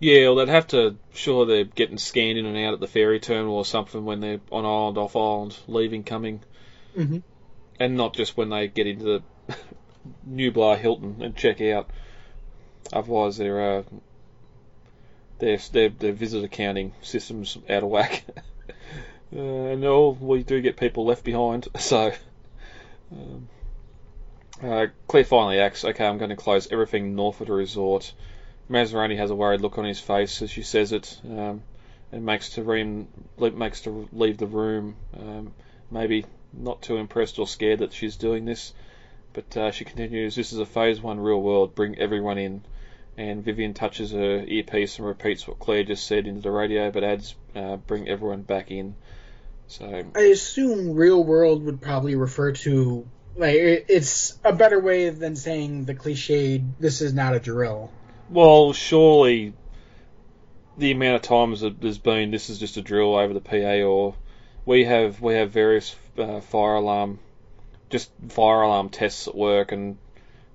Yeah, 0.03 0.23
well, 0.25 0.35
they'd 0.35 0.49
have 0.49 0.67
to. 0.67 0.97
Sure, 1.13 1.45
they're 1.45 1.63
getting 1.63 1.97
scanned 1.97 2.37
in 2.37 2.45
and 2.45 2.57
out 2.57 2.73
at 2.73 2.81
the 2.81 2.89
ferry 2.89 3.21
terminal 3.21 3.55
or 3.55 3.63
something 3.63 4.03
when 4.03 4.19
they're 4.19 4.41
on 4.51 4.65
island, 4.65 4.97
off 4.97 5.15
island, 5.15 5.57
leaving, 5.65 6.03
coming, 6.03 6.41
mm-hmm. 6.93 7.19
and 7.79 7.95
not 7.95 8.13
just 8.13 8.35
when 8.35 8.49
they 8.49 8.67
get 8.67 8.85
into 8.85 9.23
the 9.47 9.55
Nublar 10.29 10.77
Hilton 10.77 11.21
and 11.21 11.37
check 11.37 11.61
out. 11.61 11.89
Otherwise, 12.91 13.37
their 13.37 13.77
uh, 13.77 13.83
their 15.39 15.57
their, 15.71 15.87
their 15.87 16.11
visitor 16.11 16.49
counting 16.49 16.91
system's 17.01 17.57
out 17.69 17.83
of 17.83 17.89
whack. 17.89 18.25
uh, 19.33 19.39
and 19.39 19.85
all 19.85 20.15
we 20.15 20.43
do 20.43 20.59
get 20.59 20.75
people 20.75 21.05
left 21.05 21.23
behind, 21.23 21.69
so. 21.79 22.11
Um, 23.09 23.47
uh, 24.61 24.87
Claire 25.07 25.23
finally 25.23 25.59
acts, 25.59 25.85
okay, 25.85 26.05
I'm 26.05 26.17
going 26.17 26.29
to 26.29 26.35
close 26.35 26.69
everything 26.71 27.15
north 27.15 27.39
of 27.39 27.47
the 27.47 27.53
resort 27.53 28.13
Masrani 28.73 29.15
has 29.17 29.29
a 29.29 29.35
worried 29.35 29.61
look 29.61 29.77
on 29.77 29.85
his 29.85 29.99
face 29.99 30.41
as 30.41 30.49
she 30.49 30.63
says 30.63 30.91
it, 30.91 31.21
um, 31.29 31.61
and 32.11 32.25
makes 32.25 32.49
to 32.49 32.63
re- 32.63 33.05
makes 33.37 33.81
to 33.81 34.09
leave 34.11 34.37
the 34.37 34.47
room. 34.47 34.95
Um, 35.15 35.53
maybe 35.91 36.25
not 36.51 36.81
too 36.81 36.97
impressed 36.97 37.37
or 37.37 37.47
scared 37.47 37.79
that 37.79 37.93
she's 37.93 38.15
doing 38.15 38.45
this, 38.45 38.73
but 39.33 39.55
uh, 39.55 39.71
she 39.71 39.85
continues. 39.85 40.35
This 40.35 40.53
is 40.53 40.59
a 40.59 40.65
phase 40.65 40.99
one 40.99 41.19
real 41.19 41.41
world. 41.41 41.75
Bring 41.75 41.99
everyone 41.99 42.37
in. 42.37 42.63
And 43.15 43.45
Vivian 43.45 43.75
touches 43.75 44.11
her 44.11 44.43
earpiece 44.47 44.97
and 44.97 45.07
repeats 45.07 45.47
what 45.47 45.59
Claire 45.59 45.83
just 45.83 46.07
said 46.07 46.25
into 46.25 46.41
the 46.41 46.49
radio, 46.49 46.89
but 46.89 47.03
adds, 47.03 47.35
uh, 47.55 47.75
"Bring 47.75 48.09
everyone 48.09 48.41
back 48.41 48.71
in." 48.71 48.95
So 49.67 50.03
I 50.15 50.21
assume 50.21 50.95
real 50.95 51.23
world 51.23 51.63
would 51.65 51.79
probably 51.79 52.15
refer 52.15 52.53
to 52.53 53.07
like 53.35 53.55
it's 53.55 54.37
a 54.43 54.51
better 54.51 54.79
way 54.79 55.09
than 55.09 55.35
saying 55.35 55.85
the 55.85 55.93
cliched 55.93 56.63
"this 56.79 57.01
is 57.01 57.13
not 57.13 57.35
a 57.35 57.39
drill." 57.39 57.91
Well, 58.29 58.73
surely 58.73 59.53
the 60.77 60.91
amount 60.91 61.15
of 61.15 61.21
times 61.21 61.61
that 61.61 61.79
there's 61.79 61.97
been 61.97 62.31
this 62.31 62.49
is 62.49 62.59
just 62.59 62.77
a 62.77 62.81
drill 62.81 63.15
over 63.15 63.33
the 63.33 63.41
PA, 63.41 63.85
or 63.85 64.15
we 64.65 64.85
have 64.85 65.21
we 65.21 65.35
have 65.35 65.51
various 65.51 65.95
uh, 66.17 66.39
fire 66.41 66.75
alarm, 66.75 67.19
just 67.89 68.11
fire 68.29 68.61
alarm 68.61 68.89
tests 68.89 69.27
at 69.27 69.35
work, 69.35 69.71
and 69.71 69.97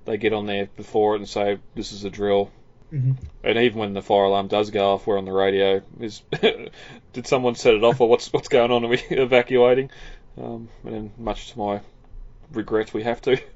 they 0.04 0.16
get 0.16 0.32
on 0.32 0.46
there 0.46 0.68
before 0.76 1.14
it 1.14 1.18
and 1.18 1.28
say 1.28 1.58
this 1.74 1.92
is 1.92 2.04
a 2.04 2.10
drill. 2.10 2.50
Mm-hmm. 2.92 3.12
And 3.44 3.58
even 3.58 3.78
when 3.78 3.92
the 3.92 4.02
fire 4.02 4.24
alarm 4.24 4.48
does 4.48 4.70
go 4.70 4.94
off, 4.94 5.06
we're 5.06 5.18
on 5.18 5.26
the 5.26 5.32
radio. 5.32 5.82
Is 6.00 6.22
did 7.12 7.26
someone 7.26 7.54
set 7.54 7.74
it 7.74 7.84
off, 7.84 8.00
or 8.00 8.08
what's 8.08 8.32
what's 8.32 8.48
going 8.48 8.72
on? 8.72 8.84
Are 8.84 8.88
we 8.88 8.98
evacuating? 9.10 9.90
Um, 10.40 10.68
and 10.84 11.10
much 11.18 11.52
to 11.52 11.58
my 11.58 11.80
regret, 12.52 12.94
we 12.94 13.02
have 13.04 13.20
to. 13.22 13.40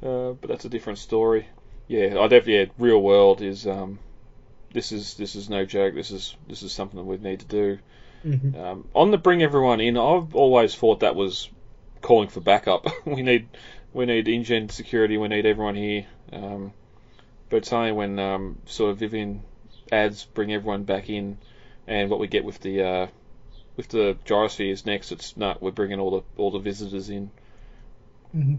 Uh, 0.00 0.30
but 0.30 0.46
that's 0.46 0.64
a 0.64 0.68
different 0.68 1.00
story 1.00 1.48
yeah, 1.88 2.18
I 2.18 2.28
definitely 2.28 2.54
yeah, 2.58 2.64
real 2.78 3.02
world 3.02 3.40
is 3.40 3.66
um, 3.66 3.98
this 4.72 4.92
is 4.92 5.14
this 5.14 5.34
is 5.34 5.48
no 5.48 5.64
joke. 5.64 5.94
This 5.94 6.10
is 6.10 6.36
this 6.46 6.62
is 6.62 6.72
something 6.72 6.98
that 6.98 7.04
we 7.04 7.16
need 7.16 7.40
to 7.40 7.46
do. 7.46 7.78
Mm-hmm. 8.24 8.60
Um, 8.60 8.88
on 8.94 9.10
the 9.10 9.18
bring 9.18 9.42
everyone 9.42 9.80
in, 9.80 9.96
I've 9.96 10.34
always 10.34 10.74
thought 10.74 11.00
that 11.00 11.16
was 11.16 11.48
calling 12.02 12.28
for 12.28 12.40
backup. 12.40 12.86
we 13.04 13.22
need 13.22 13.48
we 13.92 14.06
need 14.06 14.28
InGen 14.28 14.68
security. 14.68 15.16
We 15.16 15.28
need 15.28 15.46
everyone 15.46 15.76
here. 15.76 16.06
Um, 16.32 16.72
but 17.48 17.58
it's 17.58 17.72
only 17.72 17.92
when 17.92 18.18
um, 18.18 18.58
sort 18.66 18.90
of 18.90 18.98
Vivian 18.98 19.42
adds 19.90 20.24
bring 20.24 20.52
everyone 20.52 20.84
back 20.84 21.08
in, 21.08 21.38
and 21.86 22.10
what 22.10 22.20
we 22.20 22.26
get 22.26 22.44
with 22.44 22.60
the 22.60 22.82
uh, 22.82 23.06
with 23.76 23.88
the 23.88 24.18
gyrospheres 24.26 24.84
next, 24.84 25.12
it's 25.12 25.36
not 25.36 25.62
we're 25.62 25.70
bringing 25.70 26.00
all 26.00 26.10
the 26.10 26.22
all 26.36 26.50
the 26.50 26.58
visitors 26.58 27.08
in. 27.08 27.30
Mm-hmm. 28.36 28.56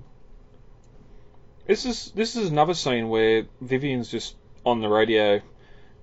This 1.69 1.86
is 1.86 2.12
this 2.15 2.36
is 2.36 2.49
another 2.49 2.73
scene 2.73 3.10
where 3.10 3.45
Vivian's 3.62 4.10
just 4.10 4.36
on 4.65 4.82
the 4.82 4.89
radio, 4.89 5.39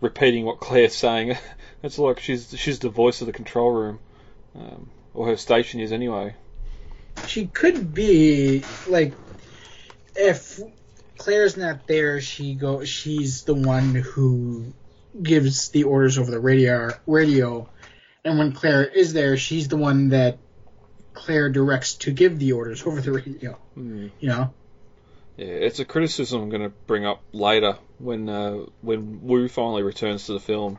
repeating 0.00 0.44
what 0.44 0.61
Claire's 0.61 0.94
saying. 0.94 1.37
it's 1.83 1.98
like 1.98 2.20
she's 2.20 2.57
she's 2.57 2.79
the 2.79 2.88
voice 2.88 3.20
of 3.20 3.26
the 3.26 3.33
control 3.33 3.72
room, 3.72 3.98
um, 4.55 4.88
or 5.12 5.26
her 5.26 5.37
station 5.37 5.81
is 5.81 5.90
anyway. 5.90 6.37
She 7.26 7.48
could 7.48 7.92
be 7.92 8.62
like 8.87 9.14
if 10.14 10.61
Claire's 11.18 11.57
not 11.57 11.88
there, 11.88 12.20
she 12.20 12.55
go 12.55 12.85
she's 12.85 13.42
the 13.42 13.55
one 13.55 13.92
who 13.92 14.72
gives 15.20 15.70
the 15.70 15.83
orders 15.83 16.16
over 16.16 16.31
the 16.31 16.38
radio 16.38 16.90
radio, 17.09 17.68
and 18.24 18.38
when 18.38 18.52
Claire 18.52 18.85
is 18.85 19.12
there, 19.12 19.37
she's 19.37 19.66
the 19.66 19.76
one 19.76 20.11
that 20.11 20.38
Claire 21.12 21.48
directs 21.48 21.94
to 21.94 22.12
give 22.12 22.38
the 22.38 22.52
orders 22.52 22.87
over 22.87 23.00
the 23.00 23.11
radio. 23.11 23.59
Mm. 23.76 24.12
You 24.20 24.29
know. 24.29 24.55
Yeah, 25.37 25.46
it's 25.46 25.81
a 25.81 25.85
criticism 25.85 26.42
I'm 26.42 26.49
going 26.49 26.62
to 26.62 26.72
bring 26.87 27.05
up 27.05 27.22
later 27.33 27.77
when 27.99 28.29
uh, 28.29 28.64
when 28.81 29.20
Wu 29.22 29.49
finally 29.49 29.83
returns 29.83 30.27
to 30.27 30.33
the 30.33 30.40
film 30.40 30.79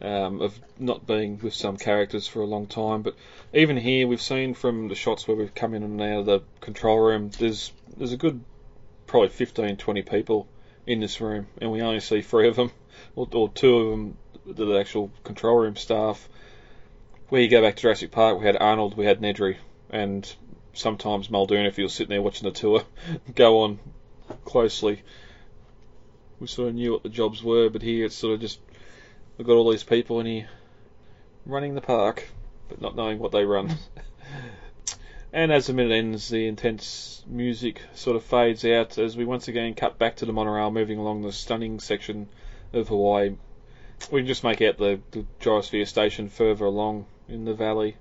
um, 0.00 0.40
of 0.40 0.58
not 0.78 1.06
being 1.06 1.38
with 1.38 1.54
some 1.54 1.76
characters 1.76 2.26
for 2.26 2.40
a 2.40 2.46
long 2.46 2.66
time. 2.66 3.02
But 3.02 3.14
even 3.52 3.76
here, 3.76 4.08
we've 4.08 4.20
seen 4.20 4.54
from 4.54 4.88
the 4.88 4.96
shots 4.96 5.28
where 5.28 5.36
we've 5.36 5.54
come 5.54 5.74
in 5.74 5.84
and 5.84 6.00
out 6.00 6.20
of 6.20 6.26
the 6.26 6.42
control 6.60 6.98
room, 6.98 7.30
there's 7.38 7.72
there's 7.96 8.12
a 8.12 8.16
good 8.16 8.42
probably 9.06 9.28
15, 9.28 9.76
20 9.76 10.02
people 10.02 10.48
in 10.86 10.98
this 10.98 11.20
room, 11.20 11.46
and 11.60 11.70
we 11.70 11.80
only 11.82 12.00
see 12.00 12.22
three 12.22 12.48
of 12.48 12.56
them, 12.56 12.72
or, 13.14 13.28
or 13.32 13.50
two 13.50 13.76
of 13.76 13.90
them, 13.90 14.16
the 14.46 14.78
actual 14.78 15.12
control 15.22 15.58
room 15.58 15.76
staff. 15.76 16.28
Where 17.28 17.40
you 17.40 17.48
go 17.48 17.62
back 17.62 17.76
to 17.76 17.82
Jurassic 17.82 18.10
Park, 18.10 18.40
we 18.40 18.46
had 18.46 18.56
Arnold, 18.56 18.96
we 18.96 19.04
had 19.04 19.20
Nedry, 19.20 19.58
and 19.90 20.34
sometimes 20.74 21.30
Muldoon, 21.30 21.66
if 21.66 21.76
he 21.76 21.82
was 21.82 21.92
sitting 21.92 22.10
there 22.10 22.22
watching 22.22 22.48
the 22.48 22.58
tour, 22.58 22.84
go 23.34 23.60
on 23.62 23.78
closely. 24.44 25.02
We 26.40 26.46
sort 26.46 26.70
of 26.70 26.74
knew 26.74 26.92
what 26.92 27.02
the 27.02 27.08
jobs 27.08 27.42
were, 27.42 27.68
but 27.68 27.82
here 27.82 28.06
it's 28.06 28.16
sort 28.16 28.34
of 28.34 28.40
just 28.40 28.58
we've 29.36 29.46
got 29.46 29.54
all 29.54 29.70
these 29.70 29.84
people 29.84 30.18
and 30.18 30.28
he 30.28 30.46
running 31.46 31.74
the 31.74 31.80
park, 31.80 32.28
but 32.68 32.80
not 32.80 32.96
knowing 32.96 33.18
what 33.18 33.32
they 33.32 33.44
run. 33.44 33.76
and 35.32 35.52
as 35.52 35.66
the 35.66 35.72
minute 35.72 35.94
ends, 35.94 36.28
the 36.28 36.46
intense 36.46 37.24
music 37.26 37.80
sort 37.94 38.16
of 38.16 38.24
fades 38.24 38.64
out 38.64 38.98
as 38.98 39.16
we 39.16 39.24
once 39.24 39.48
again 39.48 39.74
cut 39.74 39.98
back 39.98 40.16
to 40.16 40.26
the 40.26 40.32
monorail 40.32 40.70
moving 40.70 40.98
along 40.98 41.22
the 41.22 41.32
stunning 41.32 41.80
section 41.80 42.28
of 42.72 42.88
Hawaii. 42.88 43.36
We 44.10 44.20
can 44.20 44.26
just 44.26 44.42
make 44.42 44.60
out 44.62 44.78
the, 44.78 45.00
the 45.12 45.24
gyrosphere 45.40 45.86
station 45.86 46.28
further 46.28 46.64
along 46.64 47.06
in 47.28 47.44
the 47.44 47.54
valley 47.54 47.96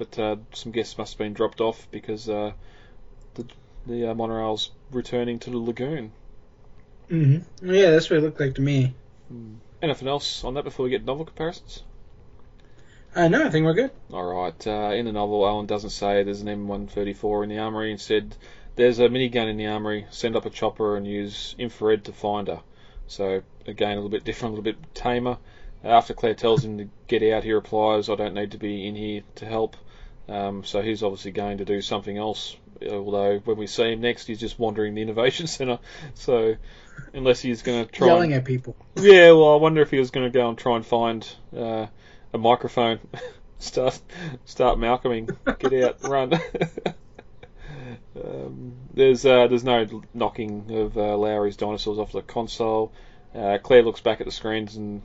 but 0.00 0.18
uh, 0.18 0.36
some 0.54 0.72
guests 0.72 0.96
must 0.96 1.12
have 1.12 1.18
been 1.18 1.34
dropped 1.34 1.60
off 1.60 1.86
because 1.90 2.26
uh, 2.26 2.52
the 3.34 3.46
the 3.86 4.10
uh, 4.10 4.14
monorail's 4.14 4.70
returning 4.90 5.38
to 5.40 5.50
the 5.50 5.58
lagoon. 5.58 6.10
Mm-hmm. 7.10 7.70
Yeah, 7.70 7.90
that's 7.90 8.08
what 8.08 8.18
it 8.18 8.22
looked 8.22 8.40
like 8.40 8.54
to 8.54 8.62
me. 8.62 8.94
Mm. 9.30 9.56
Anything 9.82 10.08
else 10.08 10.42
on 10.42 10.54
that 10.54 10.64
before 10.64 10.84
we 10.84 10.90
get 10.90 11.04
novel 11.04 11.26
comparisons? 11.26 11.82
Uh, 13.14 13.28
no, 13.28 13.44
I 13.44 13.50
think 13.50 13.66
we're 13.66 13.74
good. 13.74 13.90
All 14.10 14.24
right. 14.24 14.66
Uh, 14.66 14.92
in 14.94 15.04
the 15.04 15.12
novel, 15.12 15.46
Alan 15.46 15.66
doesn't 15.66 15.90
say 15.90 16.22
there's 16.22 16.40
an 16.40 16.48
M134 16.48 17.42
in 17.42 17.50
the 17.50 17.58
armory. 17.58 17.92
Instead, 17.92 18.34
there's 18.76 19.00
a 19.00 19.08
minigun 19.08 19.50
in 19.50 19.58
the 19.58 19.66
armory. 19.66 20.06
Send 20.10 20.34
up 20.34 20.46
a 20.46 20.50
chopper 20.50 20.96
and 20.96 21.06
use 21.06 21.54
infrared 21.58 22.04
to 22.04 22.12
find 22.12 22.48
her. 22.48 22.62
So 23.06 23.42
again, 23.66 23.92
a 23.92 23.94
little 23.96 24.08
bit 24.08 24.24
different, 24.24 24.54
a 24.54 24.56
little 24.56 24.72
bit 24.72 24.94
tamer. 24.94 25.36
After 25.84 26.14
Claire 26.14 26.34
tells 26.34 26.64
him 26.64 26.78
to 26.78 26.88
get 27.06 27.22
out, 27.34 27.44
he 27.44 27.52
replies, 27.52 28.08
"I 28.08 28.14
don't 28.14 28.34
need 28.34 28.52
to 28.52 28.58
be 28.58 28.86
in 28.86 28.94
here 28.94 29.22
to 29.36 29.44
help." 29.44 29.76
Um, 30.30 30.62
so 30.62 30.80
he's 30.80 31.02
obviously 31.02 31.32
going 31.32 31.58
to 31.58 31.64
do 31.64 31.82
something 31.82 32.16
else. 32.16 32.56
Although 32.88 33.40
when 33.40 33.56
we 33.56 33.66
see 33.66 33.92
him 33.92 34.00
next, 34.00 34.26
he's 34.26 34.38
just 34.38 34.58
wandering 34.58 34.94
the 34.94 35.02
innovation 35.02 35.46
centre. 35.48 35.80
So 36.14 36.54
unless 37.12 37.40
he's 37.40 37.62
going 37.62 37.84
to 37.84 37.90
try 37.90 38.06
yelling 38.06 38.32
and, 38.32 38.40
at 38.40 38.44
people. 38.44 38.76
Yeah, 38.96 39.32
well, 39.32 39.52
I 39.52 39.56
wonder 39.56 39.82
if 39.82 39.90
he 39.90 39.98
was 39.98 40.10
going 40.10 40.30
to 40.30 40.38
go 40.38 40.48
and 40.48 40.56
try 40.56 40.76
and 40.76 40.86
find 40.86 41.28
uh, 41.54 41.86
a 42.32 42.38
microphone, 42.38 43.00
start 43.58 44.00
start 44.44 44.78
Malcolming, 44.78 45.36
get 45.58 45.84
out, 45.84 46.02
run. 46.08 46.32
um, 48.24 48.74
there's 48.94 49.26
uh, 49.26 49.48
there's 49.48 49.64
no 49.64 50.02
knocking 50.14 50.70
of 50.70 50.96
uh, 50.96 51.16
Lowery's 51.16 51.56
dinosaurs 51.56 51.98
off 51.98 52.12
the 52.12 52.22
console. 52.22 52.92
Uh, 53.34 53.58
Claire 53.62 53.82
looks 53.82 54.00
back 54.00 54.20
at 54.20 54.26
the 54.26 54.32
screens 54.32 54.76
and 54.76 55.02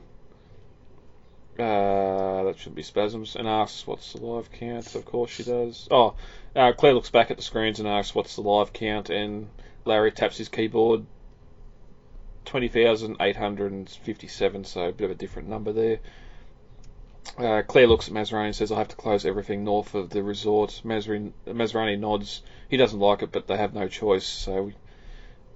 Uh, 1.58 2.44
that 2.44 2.58
should 2.58 2.74
be 2.74 2.82
spasms, 2.82 3.34
and 3.34 3.48
asks 3.48 3.86
what's 3.86 4.12
the 4.12 4.24
live 4.24 4.50
count. 4.52 4.94
Of 4.94 5.04
course 5.06 5.30
she 5.30 5.42
does. 5.42 5.88
Oh, 5.90 6.14
uh, 6.54 6.72
Claire 6.72 6.92
looks 6.92 7.10
back 7.10 7.30
at 7.30 7.38
the 7.38 7.42
screens 7.42 7.80
and 7.80 7.88
asks 7.88 8.14
what's 8.14 8.36
the 8.36 8.42
live 8.42 8.72
count, 8.72 9.08
and 9.08 9.48
Larry 9.84 10.12
taps 10.12 10.36
his 10.36 10.48
keyboard. 10.48 11.06
Twenty 12.44 12.68
thousand 12.68 13.16
eight 13.20 13.36
hundred 13.36 13.72
and 13.72 13.88
fifty-seven, 13.88 14.64
so 14.64 14.88
a 14.88 14.92
bit 14.92 15.06
of 15.06 15.10
a 15.12 15.14
different 15.14 15.48
number 15.48 15.72
there. 15.72 15.98
Uh, 17.38 17.62
Claire 17.66 17.88
looks 17.88 18.06
at 18.06 18.14
Masrani 18.14 18.46
and 18.46 18.54
says, 18.54 18.70
"I 18.70 18.78
have 18.78 18.88
to 18.88 18.96
close 18.96 19.26
everything 19.26 19.64
north 19.64 19.94
of 19.94 20.10
the 20.10 20.22
resort." 20.22 20.82
Masrani 20.84 21.98
nods. 21.98 22.42
He 22.68 22.76
doesn't 22.76 23.00
like 23.00 23.22
it, 23.22 23.32
but 23.32 23.46
they 23.46 23.56
have 23.56 23.74
no 23.74 23.88
choice. 23.88 24.26
So 24.26 24.62
we, 24.62 24.74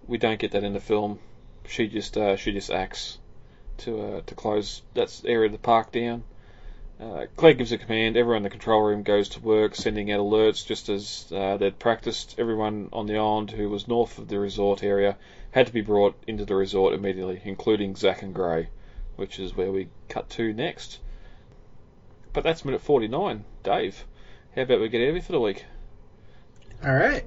we 0.06 0.18
don't 0.18 0.40
get 0.40 0.52
that 0.52 0.64
in 0.64 0.72
the 0.72 0.80
film. 0.80 1.20
She 1.68 1.86
just 1.86 2.16
uh, 2.16 2.36
she 2.36 2.52
just 2.52 2.70
acts 2.70 3.18
to 3.80 4.00
uh, 4.00 4.20
to 4.26 4.34
close 4.34 4.82
that 4.94 5.20
area 5.24 5.46
of 5.46 5.52
the 5.52 5.58
park 5.58 5.92
down. 5.92 6.22
Uh, 7.00 7.24
Claire 7.36 7.54
gives 7.54 7.72
a 7.72 7.78
command. 7.78 8.16
Everyone 8.16 8.38
in 8.38 8.42
the 8.42 8.50
control 8.50 8.82
room 8.82 9.02
goes 9.02 9.30
to 9.30 9.40
work, 9.40 9.74
sending 9.74 10.12
out 10.12 10.20
alerts 10.20 10.66
just 10.66 10.90
as 10.90 11.26
uh, 11.34 11.56
they'd 11.56 11.78
practiced. 11.78 12.34
Everyone 12.38 12.90
on 12.92 13.06
the 13.06 13.16
island 13.16 13.50
who 13.50 13.70
was 13.70 13.88
north 13.88 14.18
of 14.18 14.28
the 14.28 14.38
resort 14.38 14.82
area 14.82 15.16
had 15.50 15.66
to 15.66 15.72
be 15.72 15.80
brought 15.80 16.14
into 16.26 16.44
the 16.44 16.54
resort 16.54 16.92
immediately, 16.92 17.40
including 17.44 17.96
Zach 17.96 18.20
and 18.22 18.34
Gray, 18.34 18.68
which 19.16 19.38
is 19.38 19.56
where 19.56 19.72
we 19.72 19.88
cut 20.10 20.28
to 20.30 20.52
next. 20.52 20.98
But 22.34 22.44
that's 22.44 22.66
minute 22.66 22.82
49. 22.82 23.44
Dave, 23.62 24.04
how 24.54 24.62
about 24.62 24.80
we 24.80 24.88
get 24.90 25.00
out 25.00 25.08
of 25.08 25.14
here 25.14 25.22
for 25.22 25.32
the 25.32 25.40
week? 25.40 25.64
All 26.84 26.94
right. 26.94 27.24